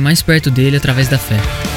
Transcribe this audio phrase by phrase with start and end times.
[0.00, 1.75] mais perto dele através da fé.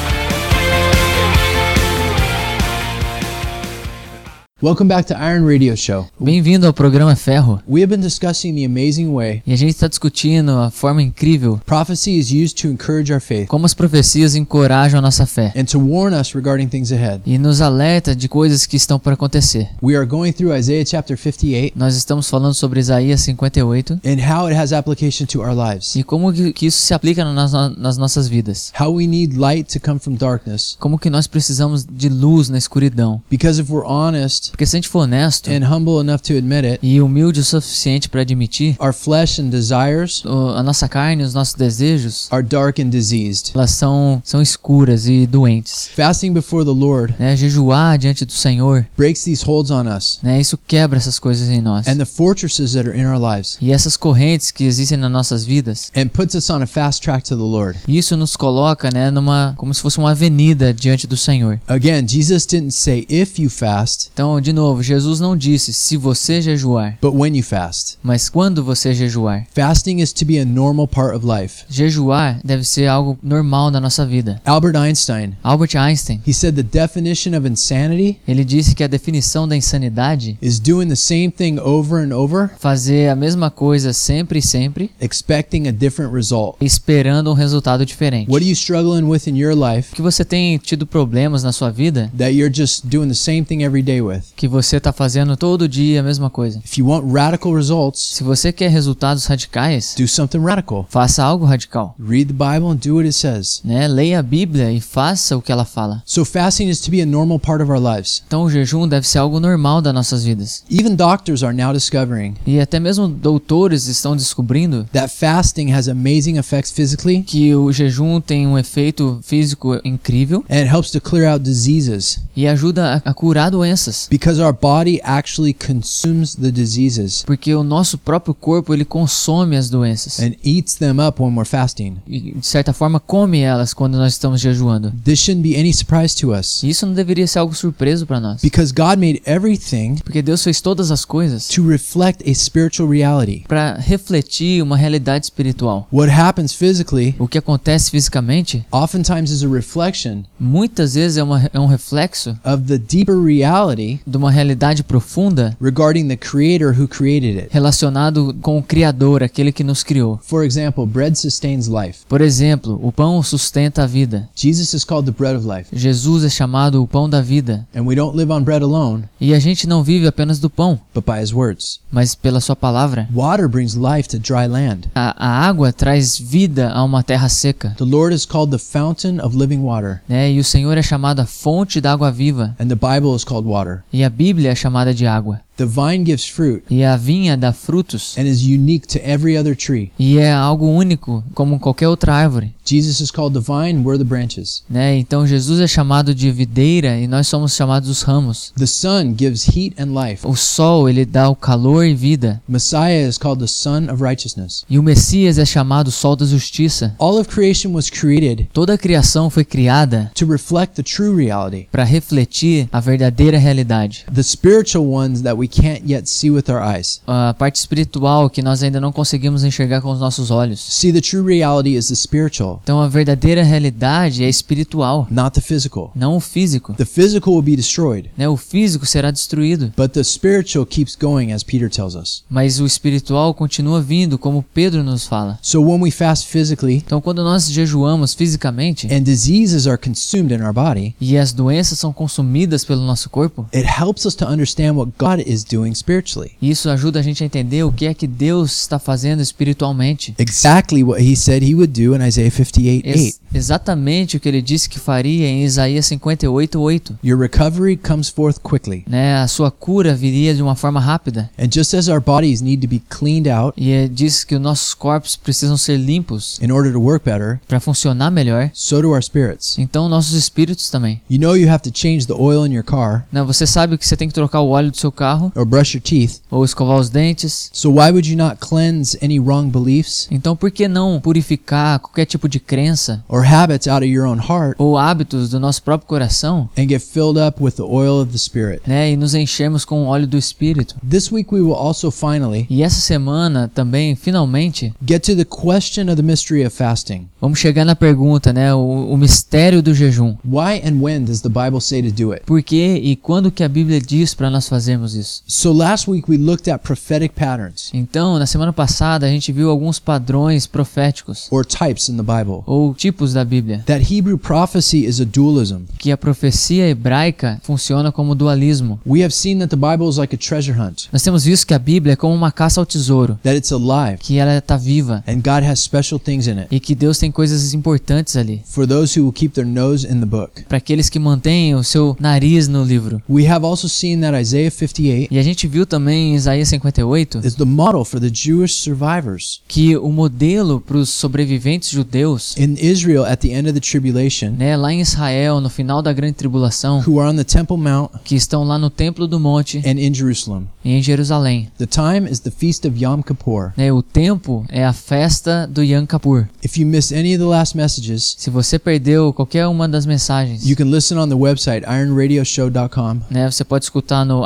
[4.62, 6.06] Welcome back to Iron Radio Show.
[6.20, 7.62] Bem-vindo ao programa Ferro.
[7.66, 11.58] We have been discussing the amazing way E a gente está discutindo a forma incrível
[11.64, 15.64] prophecy is used to encourage our faith como as profecias encorajam a nossa fé and
[15.64, 17.22] to warn us regarding things ahead.
[17.24, 19.66] e nos alerta de coisas que estão por acontecer.
[19.82, 24.46] We are going through Isaiah chapter 58 Nós estamos falando sobre Isaías 58 and how
[24.46, 25.96] it has application to our lives.
[25.96, 28.70] e como que que isso se aplica nas, nas nossas vidas.
[28.78, 30.76] How we need light to come from darkness.
[30.78, 33.22] Como que nós precisamos de luz na escuridão.
[33.30, 36.64] Because if we're honest Porque se a gente for honesto and humble enough to admit
[36.66, 40.22] it, e humilde o suficiente para admitir, our flesh and desires
[40.56, 43.52] a nossa carne, os nossos desejos, are dark and diseased.
[43.54, 45.88] elas são, são escuras e doentes.
[45.94, 47.36] Fasting before the Lord Né?
[47.36, 50.40] Jejuar diante do Senhor, breaks these holds on us né?
[50.40, 51.86] isso quebra essas coisas em nós.
[51.86, 55.44] and the fortresses that are in our lives E essas correntes que existem nas nossas
[55.44, 57.78] vidas, and puts us on a fast track to the Lord.
[57.88, 61.60] isso nos coloca né, numa como se fosse uma avenida diante do Senhor.
[61.68, 66.40] Again, Jesus didn't say if you fast, Então, de novo, Jesus não disse se você
[66.40, 67.98] jejuar, but when you fast.
[68.02, 69.46] mas quando você jejuar.
[69.54, 71.64] Fasting is to be a normal part of life.
[71.68, 74.40] Jejuar deve ser algo normal na nossa vida.
[74.44, 79.46] Albert Einstein, Albert Einstein, he said the definition of insanity ele disse que a definição
[79.46, 84.38] da insanidade is doing the same thing over and over, fazer a mesma coisa sempre
[84.38, 86.56] e sempre, expecting a different result.
[86.60, 88.30] esperando um resultado diferente.
[88.30, 91.70] What are you struggling with in your life Que você tem tido problemas na sua
[91.70, 94.22] vida that you're just doing the same thing every day with?
[94.36, 96.60] Que você está fazendo todo dia a mesma coisa.
[96.64, 100.86] If you want radical results, Se você quer resultados radicais, do something radical.
[100.88, 101.94] faça algo radical.
[101.98, 103.60] Read the Bible and do what it says.
[103.64, 103.86] Né?
[103.88, 106.02] Leia a Bíblia e faça o que ela fala.
[106.06, 108.22] So fasting is to be a normal part of our lives.
[108.26, 110.62] Então o jejum deve ser algo normal das nossas vidas.
[110.70, 116.36] Even doctors are now discovering E até mesmo doutores estão descobrindo that fasting has amazing
[116.38, 121.30] effects physically que o jejum tem um efeito físico incrível and it helps to clear
[121.30, 124.06] out diseases e ajuda a, a curar doenças.
[124.10, 129.70] because our body actually consumes the diseases Porque o nosso próprio corpo ele consome as
[129.70, 130.18] doenças.
[130.20, 131.96] and eats them up when we're fasting.
[132.06, 134.92] E de certa forma come elas quando nós estamos jejuando.
[135.04, 138.40] This shouldn't be any surprise to us isso não deveria ser algo surpreso para nós.
[138.42, 143.44] because God made everything Porque Deus fez todas as coisas to reflect a spiritual reality.
[143.48, 145.86] para refletir uma realidade espiritual.
[145.92, 151.48] What happens physically O que acontece fisicamente oftentimes is a reflection muitas vezes é, uma,
[151.52, 156.86] é um reflexo of the deeper reality de uma realidade profunda regarding the creator who
[156.88, 157.48] created it.
[157.50, 160.18] relacionado com o Criador, aquele que nos criou.
[160.22, 162.00] For example, bread sustains life.
[162.08, 164.28] Por exemplo, o pão sustenta a vida.
[164.34, 165.68] Jesus is called the bread of life.
[165.72, 167.66] Jesus é chamado o pão da vida.
[167.74, 170.78] And we don't live on bread alone, E a gente não vive apenas do pão,
[170.94, 171.80] but by his words.
[171.90, 173.08] mas pela sua palavra.
[173.12, 174.88] Water brings life to dry land.
[174.94, 177.74] A, a água traz vida a uma terra seca.
[177.78, 180.32] The Lord is called the fountain of living water, Né?
[180.32, 182.54] E o Senhor é chamado a fonte da água viva.
[182.58, 183.82] and the Bible is called water.
[183.92, 185.40] E a Bíblia é chamada de água.
[185.60, 188.16] The vine gives fruit E a vinha dá frutos.
[188.16, 189.92] and is unique to every other tree.
[189.98, 192.54] E é algo único, como qualquer outra árvore.
[192.64, 194.62] Jesus is called the vine, we're the branches.
[194.70, 194.96] Né?
[194.96, 198.54] Então Jesus é chamado de videira e nós somos chamados os ramos.
[198.56, 200.26] The sun gives heat and life.
[200.26, 202.40] O sol, ele dá o calor e vida.
[202.48, 204.64] Messiah is called the Son of Righteousness.
[204.70, 206.94] E o Messias é chamado sol da justiça.
[206.98, 211.66] All of creation was created Toda a criação foi criada to reflect the true reality,
[211.70, 214.06] para refletir a verdadeira realidade.
[214.14, 217.00] the spiritual ones that we can't yet see with our eyes.
[217.06, 220.60] A parte espiritual que nós ainda não conseguimos enxergar com os nossos olhos.
[220.60, 225.40] See, the true reality is the spiritual, Então a verdadeira realidade é espiritual, not the
[225.40, 225.90] physical.
[225.94, 226.74] não o físico.
[226.74, 228.28] The physical will be destroyed, Né?
[228.28, 232.22] O físico será destruído, but the spiritual keeps going, as Peter tells us.
[232.28, 235.38] mas o espiritual continua vindo, como Pedro nos fala.
[235.42, 240.42] So when we fast physically Então quando nós jejuamos fisicamente and diseases are consumed in
[240.42, 244.72] our body, e as doenças são consumidas pelo nosso corpo, it helps us to understand
[244.74, 246.32] what God is doing spiritually.
[246.40, 250.14] Isso ajuda a gente a entender o que é que Deus está fazendo espiritualmente.
[250.18, 252.86] Exactly what he said he would do in Isaiah 58 8.
[252.88, 258.38] Ex- exatamente o que ele disse que faria em Isaías 58:8, Your recovery comes forth
[258.40, 258.84] quickly.
[258.88, 259.16] né?
[259.16, 261.30] A sua cura viria de uma forma rápida.
[261.38, 264.74] And just as our bodies need to be cleaned out E diz que os nossos
[264.74, 268.50] corpos precisam ser limpos in order to work better, para funcionar melhor.
[268.54, 269.58] so do our spirits.
[269.58, 271.00] Então nossos espíritos também.
[271.10, 273.22] You know you have to change the oil in your car Né?
[273.24, 275.82] Você sabe que você tem que trocar o óleo do seu carro or brush your
[275.82, 276.20] teeth.
[276.30, 277.50] ou escovar os dentes.
[277.52, 282.06] So why would you not cleanse any wrong beliefs Então por que não purificar qualquer
[282.06, 285.88] tipo de crença or habits out of your own heart ou hábitos do nosso próprio
[285.88, 288.62] coração, and get filled up with the oil of the Spirit?
[288.66, 288.92] né?
[288.92, 290.76] E nos enchermos com o óleo do espírito.
[290.88, 295.84] This week we will also finally E essa semana também, finalmente, get to the question
[295.88, 297.08] of the mystery of fasting.
[297.20, 298.54] vamos chegar na pergunta, né?
[298.54, 300.16] O, o mistério do jejum.
[300.24, 302.24] Why and when does the Bible say to do it?
[302.26, 305.09] Por que e quando que a Bíblia diz para nós fazermos isso?
[305.26, 309.50] So last week we looked at prophetic patterns Então, na semana passada a gente viu
[309.50, 312.42] alguns padrões proféticos or types in the Bible.
[312.46, 315.62] ou tipos da Bíblia, That Hebrew prophecy is a dualism.
[315.78, 318.78] que a profecia hebraica funciona como dualismo.
[318.86, 321.54] We have seen that the Bible is like a treasure hunt, Nós temos visto que
[321.54, 325.02] a Bíblia é como uma caça ao tesouro, that it's alive, que ela está viva
[325.06, 328.42] and God has special things in it e que Deus tem coisas importantes ali.
[328.44, 330.42] for those who will keep their nose in the book.
[330.48, 333.02] Para aqueles que mantêm o seu nariz no livro.
[333.08, 337.20] We have also seen that Isaiah 58 E a gente viu também em Isaías 58
[337.24, 339.40] is the model for the Jewish survivors.
[339.48, 344.30] que o modelo para os sobreviventes judeus, In Israel, at the end of the tribulation,
[344.36, 347.90] né, lá em Israel, no final da grande tribulação, who are on the Temple Mount
[348.04, 350.48] que estão lá no templo do monte and in Jerusalem.
[350.64, 351.48] e em Jerusalém.
[351.58, 353.52] The time is the feast of Yom Kippur.
[353.56, 356.26] Né, o tempo é a festa do Yom Kippur.
[356.44, 360.46] If you missed any of the last messages, Se você perdeu qualquer uma das mensagens,
[360.48, 364.22] you can listen on the website ironradioshow.com né, você pode escutar no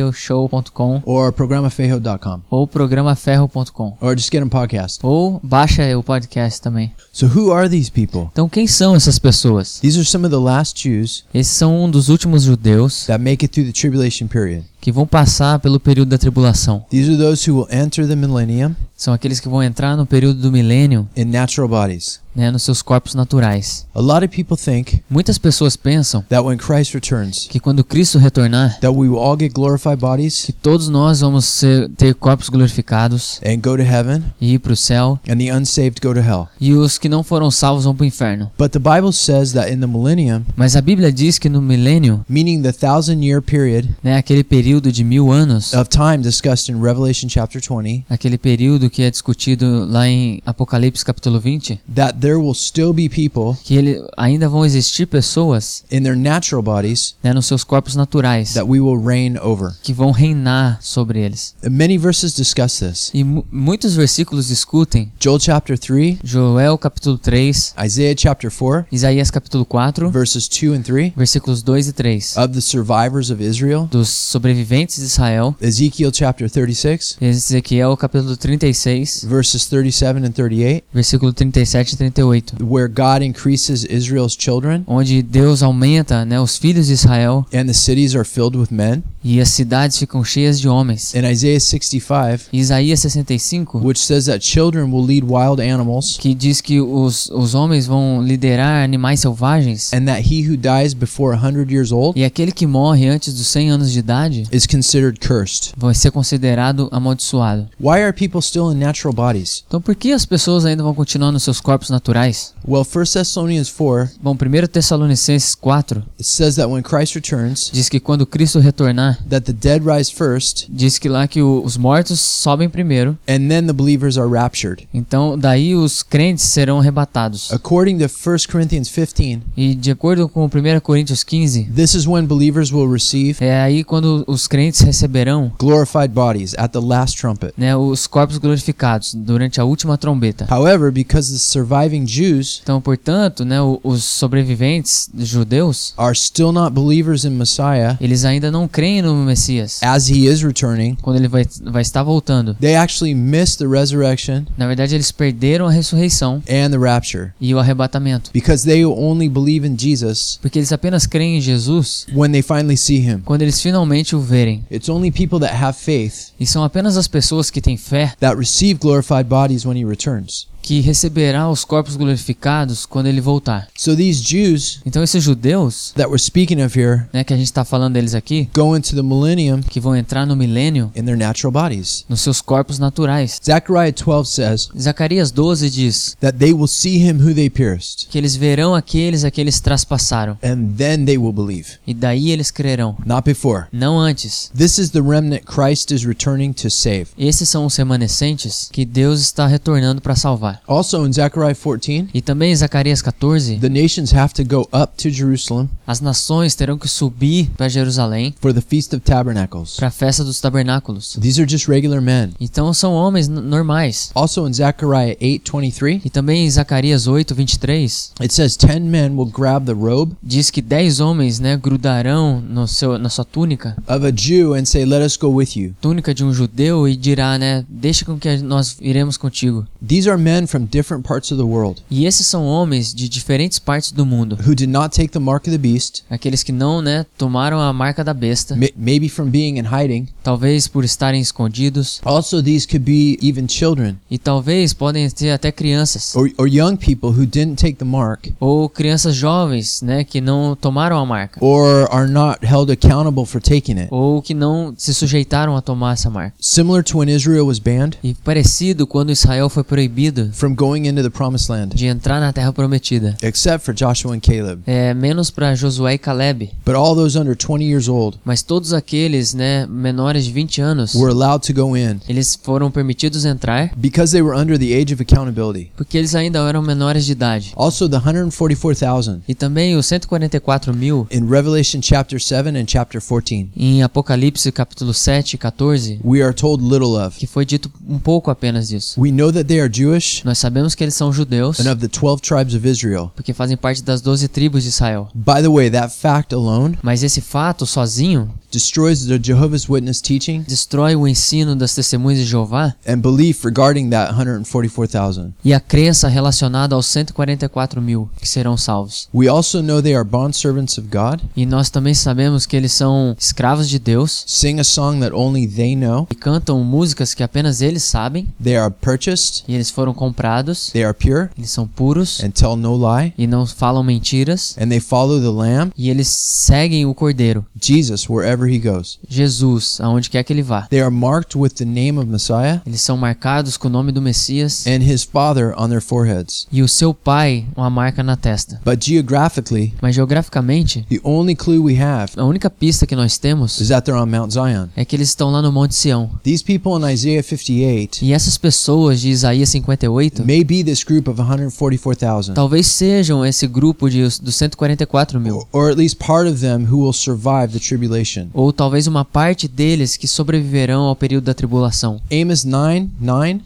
[0.00, 5.04] ironradioshow.com or programafejo.com ou programaferro.com or just get podcast.
[5.04, 6.92] ou baixa o podcast também.
[7.12, 8.28] So who are these people?
[8.32, 9.78] Então quem são essas pessoas?
[9.80, 13.44] These are some of the last Jews Esses são um dos últimos judeus that make
[13.44, 14.64] it through the tribulation period.
[14.80, 16.84] que vão passar pelo período da tribulação.
[16.88, 20.40] These are those who will enter the millennium São aqueles que vão entrar no período
[20.40, 22.20] do milênio, in natural bodies.
[22.34, 23.84] né, nos seus corpos naturais.
[23.94, 28.18] A lot of people think Muitas pessoas pensam that when Christ returns, que quando Cristo
[28.18, 32.48] retornar, that we will all get glorified bodies que todos nós vamos ser- ter corpos
[32.48, 36.20] glorificados and go to heaven e ir para o céu, and the unsaved go to
[36.20, 36.46] hell.
[36.60, 38.50] e os que não foram salvos vão para o inferno.
[38.58, 42.24] But the Bible says that in the millennium, Mas a Bíblia diz que no milênio,
[42.28, 46.80] meaning the thousand year period né, aquele período de mil anos, of time discussed in
[46.80, 52.36] Revelation chapter 20, aquele período que é discutido lá em Apocalipse capítulo 20, that there
[52.36, 57.32] will still be people que ele, ainda vão existir pessoas in their natural bodies né,
[57.32, 59.72] nos seus corpos naturais that we will reign over.
[59.82, 61.54] que vão reinar sobre eles.
[61.68, 63.10] Many verses discuss this.
[63.14, 67.50] E mu- muitos versículos discutem Joel chapter 3, Joel capítulo 3,
[67.84, 72.52] Isaiah chapter 4, Isaías capítulo 4, verses 2 and 3, versículos 2 e 3, of
[72.54, 79.66] the survivors of Israel, dos sobreviventes de Israel, Ezekiel chapter 36, Ezequiel capítulo 36, verses
[79.66, 84.84] 37 and 38, versículo 37 e 38, where God increases Israel's children.
[84.86, 87.46] Onde Deus aumenta né, os filhos de Israel.
[87.54, 89.02] And the cities are filled with men.
[89.22, 91.14] e as cidades ficam cheias de homens.
[91.14, 96.16] In Isaiah 65, E Isaías 65, which says that children will lead wild animals.
[96.18, 100.94] Que diz que os, os homens vão liderar animais selvagens, and that he who dies
[100.94, 104.66] before 100 years old e aquele que morre antes dos 100 anos de idade is
[104.66, 105.72] considered cursed.
[105.76, 107.68] vai ser considerado amaldiçoado.
[107.80, 109.64] Why are people still in natural bodies?
[109.66, 112.54] Então por que as pessoas ainda vão continuar nos seus corpos naturais?
[112.66, 117.88] Well, 1 Thessalonians 4, Bom, 1 Tessalonicenses 4 it says that when Christ returns, diz
[117.88, 122.20] que quando Cristo retornar, that the dead rise first diz que lá que os mortos
[122.20, 124.86] sobem primeiro, and then the believers are raptured.
[124.92, 127.52] então daí os crentes serão arrebatados.
[127.52, 132.24] According to 1 Corinthians 15, E de acordo com 1 Coríntios 15, this is when
[132.26, 137.52] believers will receive é aí quando os crentes receberão glorified bodies at the last trumpet.
[137.56, 140.46] né, os corpos glorificados durante a última trombeta.
[140.50, 147.24] However, because the surviving Jews Então, portanto, né, os sobreviventes judeus, are still not believers
[147.24, 151.46] in Messiah eles ainda não creem no Messias as he is returning, quando ele vai,
[151.62, 152.54] vai estar voltando.
[152.60, 157.54] they actually miss the resurrection Na verdade, eles perderam a ressurreição and the rapture e
[157.54, 162.32] o arrebatamento, because they only believe in Jesus porque eles apenas creem em Jesus when
[162.32, 163.20] they finally see him.
[163.24, 164.64] quando eles finalmente o verem.
[164.70, 168.36] It's only people that have faith E são apenas as pessoas que têm fé that
[168.36, 170.49] receive glorified bodies when he returns.
[170.62, 173.68] Que receberá os corpos glorificados quando ele voltar.
[173.76, 177.46] So these Jews Então esses judeus, that we're speaking of here né, que a gente
[177.46, 181.16] está falando deles aqui, go into the millennium que vão entrar no milênio in their
[181.16, 182.04] natural bodies.
[182.08, 183.40] nos seus corpos naturais.
[183.44, 188.18] Zechariah 12 says Zacarias 12 diz that they will see him who they pierced, que
[188.18, 192.50] eles verão aqueles a que eles traspassaram, and then they will believe, e daí eles
[192.50, 193.64] crerão, not before.
[193.72, 194.50] não antes.
[194.56, 197.06] This is the remnant Christ is returning to save.
[197.18, 200.49] Esses são os remanescentes que Deus está retornando para salvar.
[200.66, 204.92] Also in Zechariah 14, E também em Zacarias 14, the nations have to go up
[204.96, 209.76] to Jerusalem as nações terão que subir para Jerusalém for the Feast of Tabernacles.
[209.76, 211.18] para a festa dos tabernáculos.
[211.20, 212.30] These are just regular men.
[212.40, 214.10] Então são homens normais.
[214.14, 219.26] Also in Zechariah 8:23, E também em Zacarias 8, 23, it says 10 men will
[219.30, 224.06] grab the robe diz que dez homens né, grudarão no seu, na sua túnica, of
[224.06, 227.38] a Jew and say, "Let us go with you." túnica de um judeu, e dirá,
[227.38, 229.66] né, deixa com que nós iremos contigo.
[229.86, 233.58] These are men from different parts of the world E esses são homens de diferentes
[233.58, 234.36] partes do mundo.
[234.46, 237.72] who did not take the mark of the beast, Aqueles que não, né, tomaram a
[237.72, 240.08] marca da besta, ma- maybe from being in hiding.
[240.22, 245.50] talvez por estarem escondidos, Also, these could be even children e talvez podem ser até
[245.52, 250.20] crianças, or, or young people who didn't take the mark ou crianças jovens, né, que
[250.20, 253.88] não tomaram a marca, or are not held accountable for taking it.
[253.90, 256.34] ou que não se sujeitaram a tomar essa marca.
[256.40, 261.02] Similar to when Israel was banned E parecido quando Israel foi proibido from going into
[261.02, 263.16] the promised land, de entrar na terra prometida.
[263.22, 264.62] except for Joshua and Caleb.
[264.66, 268.72] É, menos para Josué e Caleb, But all those under 20 years old mas todos
[268.72, 273.70] aqueles, né, menores de 20 anos, were allowed to go in eles foram permitidos entrar
[273.76, 275.70] because they were under the age of accountability.
[275.76, 277.52] porque eles ainda eram menores de idade.
[277.56, 277.96] Also, the
[278.44, 284.50] 144,000 E também os 144 mil in Revelation chapter 7 and chapter 14, em Apocalipse
[284.52, 287.18] capítulo 7 e 14, we are told little of.
[287.18, 289.00] que foi dito um pouco apenas disso.
[289.00, 291.88] We know that they are Jewish Nós sabemos que eles são judeus and of the
[291.88, 293.10] 12 tribes of Israel.
[293.14, 295.08] porque fazem parte das 12 tribos de Israel.
[295.14, 300.42] By the way, that fact alone Mas esse fato sozinho destroys the Jehovah's Witness teaching
[300.46, 305.32] destrói o ensino das testemunhas de Jeová and belief regarding that 144,000.
[305.44, 309.08] e a crença relacionada aos 144 mil que serão salvos.
[309.14, 313.14] We also know they are bondservants of God, E nós também sabemos que eles são
[313.18, 317.60] escravos de Deus sing a song that only they know, e cantam músicas que apenas
[317.60, 318.28] eles sabem.
[318.42, 322.56] They are purchased, e eles foram comprados, they are pure, eles são puros and tell
[322.56, 324.56] no lie, e não falam mentiras.
[324.60, 328.98] And they follow the Lamb, e eles seguem o Cordeiro, Jesus, wherever he goes.
[329.08, 330.62] Jesus, aonde quer que ele vá.
[330.68, 334.00] They are marked with the name of Messiah Eles são marcados com o nome do
[334.00, 336.46] Messias and his Father on their foreheads.
[336.52, 338.60] e o seu pai uma marca na testa.
[338.64, 343.60] But geographically, Mas geograficamente, the only clue we have a única pista que nós temos
[343.60, 344.68] is that they're on Mount Zion.
[344.76, 346.10] é que eles estão lá no Monte Sião.
[346.22, 351.08] These people in Isaiah 58 E essas pessoas de Isaías 58 may be this group
[351.08, 355.36] of 144,000, talvez sejam esse grupo de, dos 144 mil.
[355.36, 358.28] or- or at least part of them who will survive the tribulation.
[358.32, 362.00] Ou talvez uma parte deles que sobreviverão ao período da tribulação.
[362.10, 363.40] Amos 9 9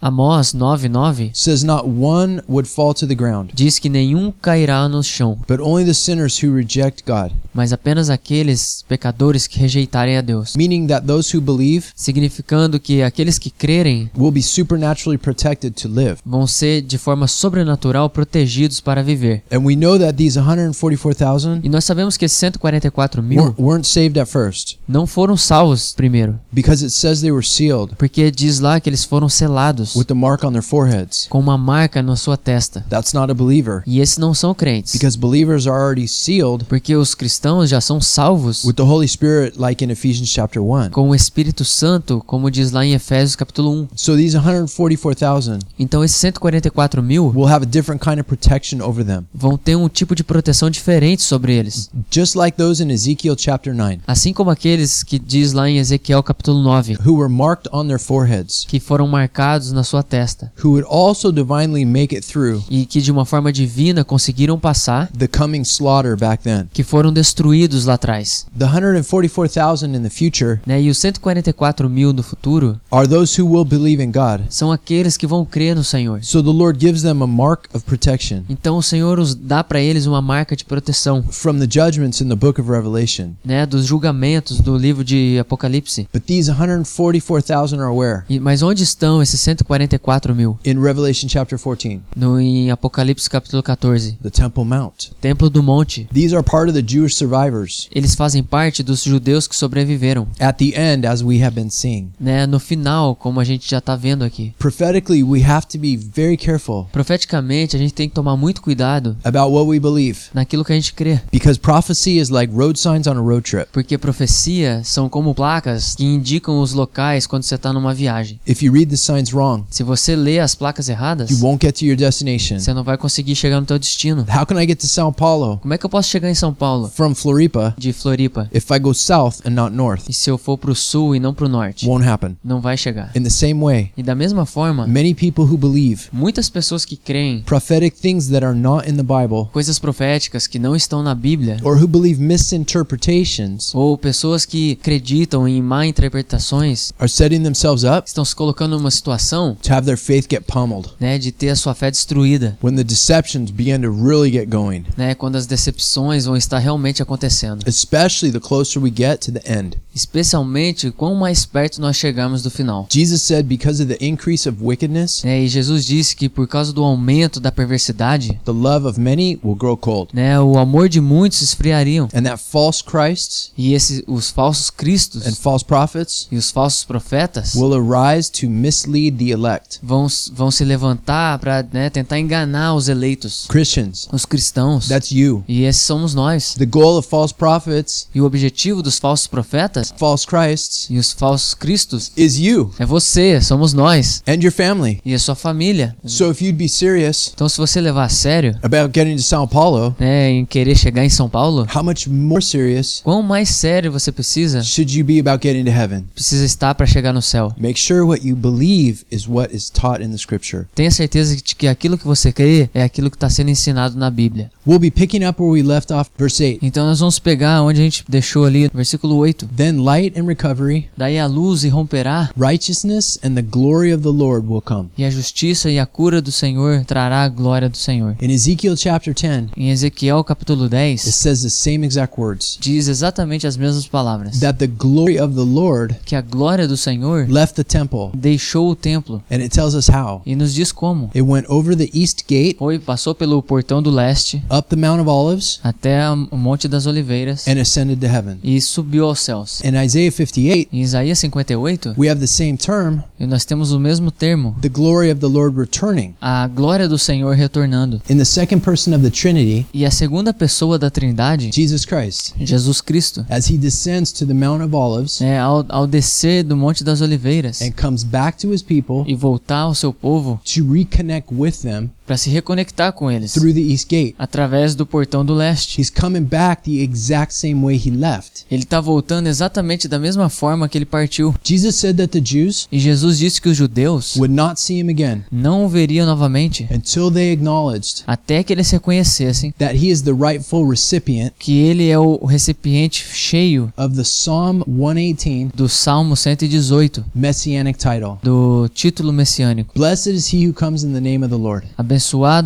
[0.00, 5.02] Amós 9:9 says, Not one would fall to the ground, diz que nenhum cairá no
[5.02, 7.32] chão, but only the sinners who reject God.
[7.58, 10.54] Mas apenas aqueles pecadores que rejeitarem a Deus.
[10.56, 15.88] Meaning that those who believe Significando que aqueles que crerem will be supernaturally protected to
[15.88, 16.18] live.
[16.24, 19.42] vão ser de forma sobrenatural protegidos para viver.
[19.50, 24.18] And we know that these 144,000 E nós sabemos que esses 144 mil weren't, saved
[24.20, 28.78] at first não foram salvos primeiro, because it says they were sealed porque diz lá
[28.78, 31.26] que eles foram selados with the mark on their foreheads.
[31.28, 32.84] com uma marca na sua testa.
[32.88, 36.94] That's not a believer E esses não são crentes, because believers are already sealed porque
[36.94, 40.90] os cristãos já são salvos with the Holy Spirit, like in Ephesians chapter 1.
[40.90, 43.88] com o Espírito Santo, como diz lá em Efésios capítulo 1.
[43.96, 49.04] So these 144,000 Então esses 144 mil will have a different kind of protection over
[49.04, 53.36] them, vão ter um tipo de proteção diferente sobre eles, just like those in Ezekiel
[53.38, 57.68] chapter 9, assim como aqueles que diz lá em Ezequiel capítulo 9, who were marked
[57.72, 62.26] on their foreheads, que foram marcados na sua testa who would also divinely make it
[62.26, 66.66] through e que de uma forma divina conseguiram passar, the coming slaughter back then.
[66.72, 68.46] que foram destruídos lá atrás.
[68.58, 70.82] The 144,000 in the future Né?
[70.82, 74.42] E os 144 mil do futuro are those who will believe in God.
[74.48, 76.20] são aqueles que vão crer no Senhor.
[76.22, 79.80] So the Lord gives them a mark of protection Então o Senhor os dá para
[79.80, 83.30] eles uma marca de proteção, from the judgments in the book of Revelation.
[83.44, 86.08] né, dos julgamentos do livro de Apocalipse.
[86.12, 88.22] But these 144,000 are where?
[88.28, 90.58] E, mas onde estão esses 144 mil?
[90.64, 95.10] In Revelation chapter 14, No, em Apocalipse capítulo 14, the Temple Mount.
[95.20, 96.08] Templo do Monte.
[96.12, 97.88] These are part of the Jewish survivors.
[97.92, 102.10] Eles fazem parte dos judeus que sobreviveram, At the end, as we have been seeing,
[102.20, 102.46] né?
[102.46, 104.54] No final, como a gente já tá vendo aqui.
[104.58, 109.16] prophetically, we have to be very careful Profeticamente, a gente tem que tomar muito cuidado
[109.24, 113.06] about what we believe naquilo que a gente crê, because prophecy is like road signs
[113.06, 113.66] on a road trip.
[113.72, 118.38] porque profecia são como placas que indicam os locais quando você tá numa viagem.
[118.46, 121.76] If you read the signs wrong, Se você lê as placas erradas, you won't get
[121.78, 122.58] to your destination.
[122.58, 124.26] você não vai conseguir chegar no teu destino.
[124.28, 126.52] How can I get to Sao Paulo Como é que eu posso chegar em São
[126.52, 128.48] Paulo from Floripa de Floripa?
[128.52, 130.08] if I go south and not north?
[130.08, 131.86] E se eu for pro sul e não pro norte?
[131.86, 132.36] Won't happen.
[132.44, 133.10] Não vai chegar.
[133.16, 136.96] In the same way, E da mesma forma, many people who believe muitas pessoas que
[136.96, 141.14] creem prophetic things that are not in the Bible coisas proféticas que não estão na
[141.14, 147.84] Bíblia, or who believe misinterpretations ou pessoas que acreditam em má interpretações, are setting themselves
[147.84, 151.50] up estão se colocando numa situação, to have their faith get pummeled né, de ter
[151.50, 155.46] a sua fé destruída, when the deceptions begin to really get going, né, quando as
[155.46, 157.62] decepções vão estar realmente acontecendo.
[157.66, 159.76] especially the closer we get to the end.
[159.94, 162.86] Especialmente quão mais perto nós chegamos do final.
[162.90, 166.72] Jesus said, because of the increase of wickedness, Né, e Jesus disse que por causa
[166.72, 170.10] do aumento da perversidade, the love of many will grow cold.
[170.14, 172.08] né, o amor de muitos esfriariam.
[172.14, 176.84] And that false Christs E esses, os falsos cristos and false prophets e os falsos
[176.84, 179.78] profetas will arise to mislead the elect.
[179.82, 184.88] vão, vão se levantar para né, tentar enganar os eleitos, Christians, os cristãos.
[184.88, 185.44] that's you.
[185.46, 186.54] E esses somos nós.
[186.54, 191.12] The goal of false prophets, E o objetivo dos falsos profetas false Christs, e os
[191.12, 195.00] falsos cristos is you é você, somos nós and your family.
[195.04, 195.96] e a sua família.
[196.06, 199.46] So if you'd be serious Então, se você levar a sério, about getting to Sao
[199.48, 203.90] Paulo, né, em querer chegar em São Paulo, how much more serious quão mais sério
[203.92, 206.04] você precisa should you be about getting to heaven?
[206.14, 207.52] precisa estar para chegar no céu?
[207.58, 210.64] Make sure what you believe is what is taught in the scripture.
[210.74, 214.10] Tenha certeza de que aquilo que você crê é aquilo que está sendo ensinado na
[214.10, 214.50] Bíblia.
[214.68, 216.58] We'll be picking up where we left off, verse 8.
[216.60, 219.46] Então nós vamos pegar onde a gente deixou ali, versículo 8.
[219.56, 224.46] Then light and recovery, Daí a luz irromperá, righteousness, and the glory of the Lord
[224.46, 224.90] will come.
[224.98, 228.14] e a justiça e a cura do Senhor trará a glória do Senhor.
[228.20, 232.88] In Ezekiel chapter 10, Em Ezequiel capítulo it 10, says the same exact words diz
[232.88, 234.38] exatamente as mesmas palavras.
[234.40, 238.10] that the glory of the Lord Que a glória do Senhor left the temple.
[238.12, 239.22] deixou o templo.
[239.30, 240.20] And it tells us how.
[240.26, 241.10] E nos diz como.
[241.14, 245.00] It went over the east gate, Foi, passou pelo portão do leste, up the Mount
[245.00, 245.98] of Olives, até
[246.30, 248.38] o Monte das Oliveiras, and ascended to heaven.
[248.42, 249.60] e subiu aos céus.
[249.64, 253.78] In Isaiah 58, Em Isaías 58, we have the same term, e nós temos o
[253.80, 256.14] mesmo termo, the glory of the Lord returning.
[256.20, 258.00] a glória do Senhor retornando.
[258.08, 262.34] In the second person of the Trinity, E a segunda pessoa da Trindade, Jesus Christ,
[262.38, 266.56] Jesus Cristo, as he descends to the Mount of Olives né, ao, ao descer do
[266.56, 270.64] Monte das Oliveiras and comes back to his people e voltar ao seu povo to
[270.72, 274.14] reconnect with them para se reconectar com eles through the east gate.
[274.18, 275.78] através do portão do leste.
[275.80, 278.46] He's coming back the exact same way he left.
[278.50, 281.34] Ele está voltando exatamente da mesma forma que ele partiu.
[281.44, 284.88] Jesus said that the Jews E Jesus disse que os judeus would not see him
[284.88, 290.00] again não o veriam novamente until they acknowledged até que eles reconhecessem that he is
[290.00, 296.16] the rightful recipient que ele é o recipiente cheio of the Psalm 118 do Salmo
[296.16, 298.16] 118, messianic title.
[298.22, 299.74] do título messiânico.
[299.76, 301.97] Blessed is he who comes in the name of the Lord, Abençoado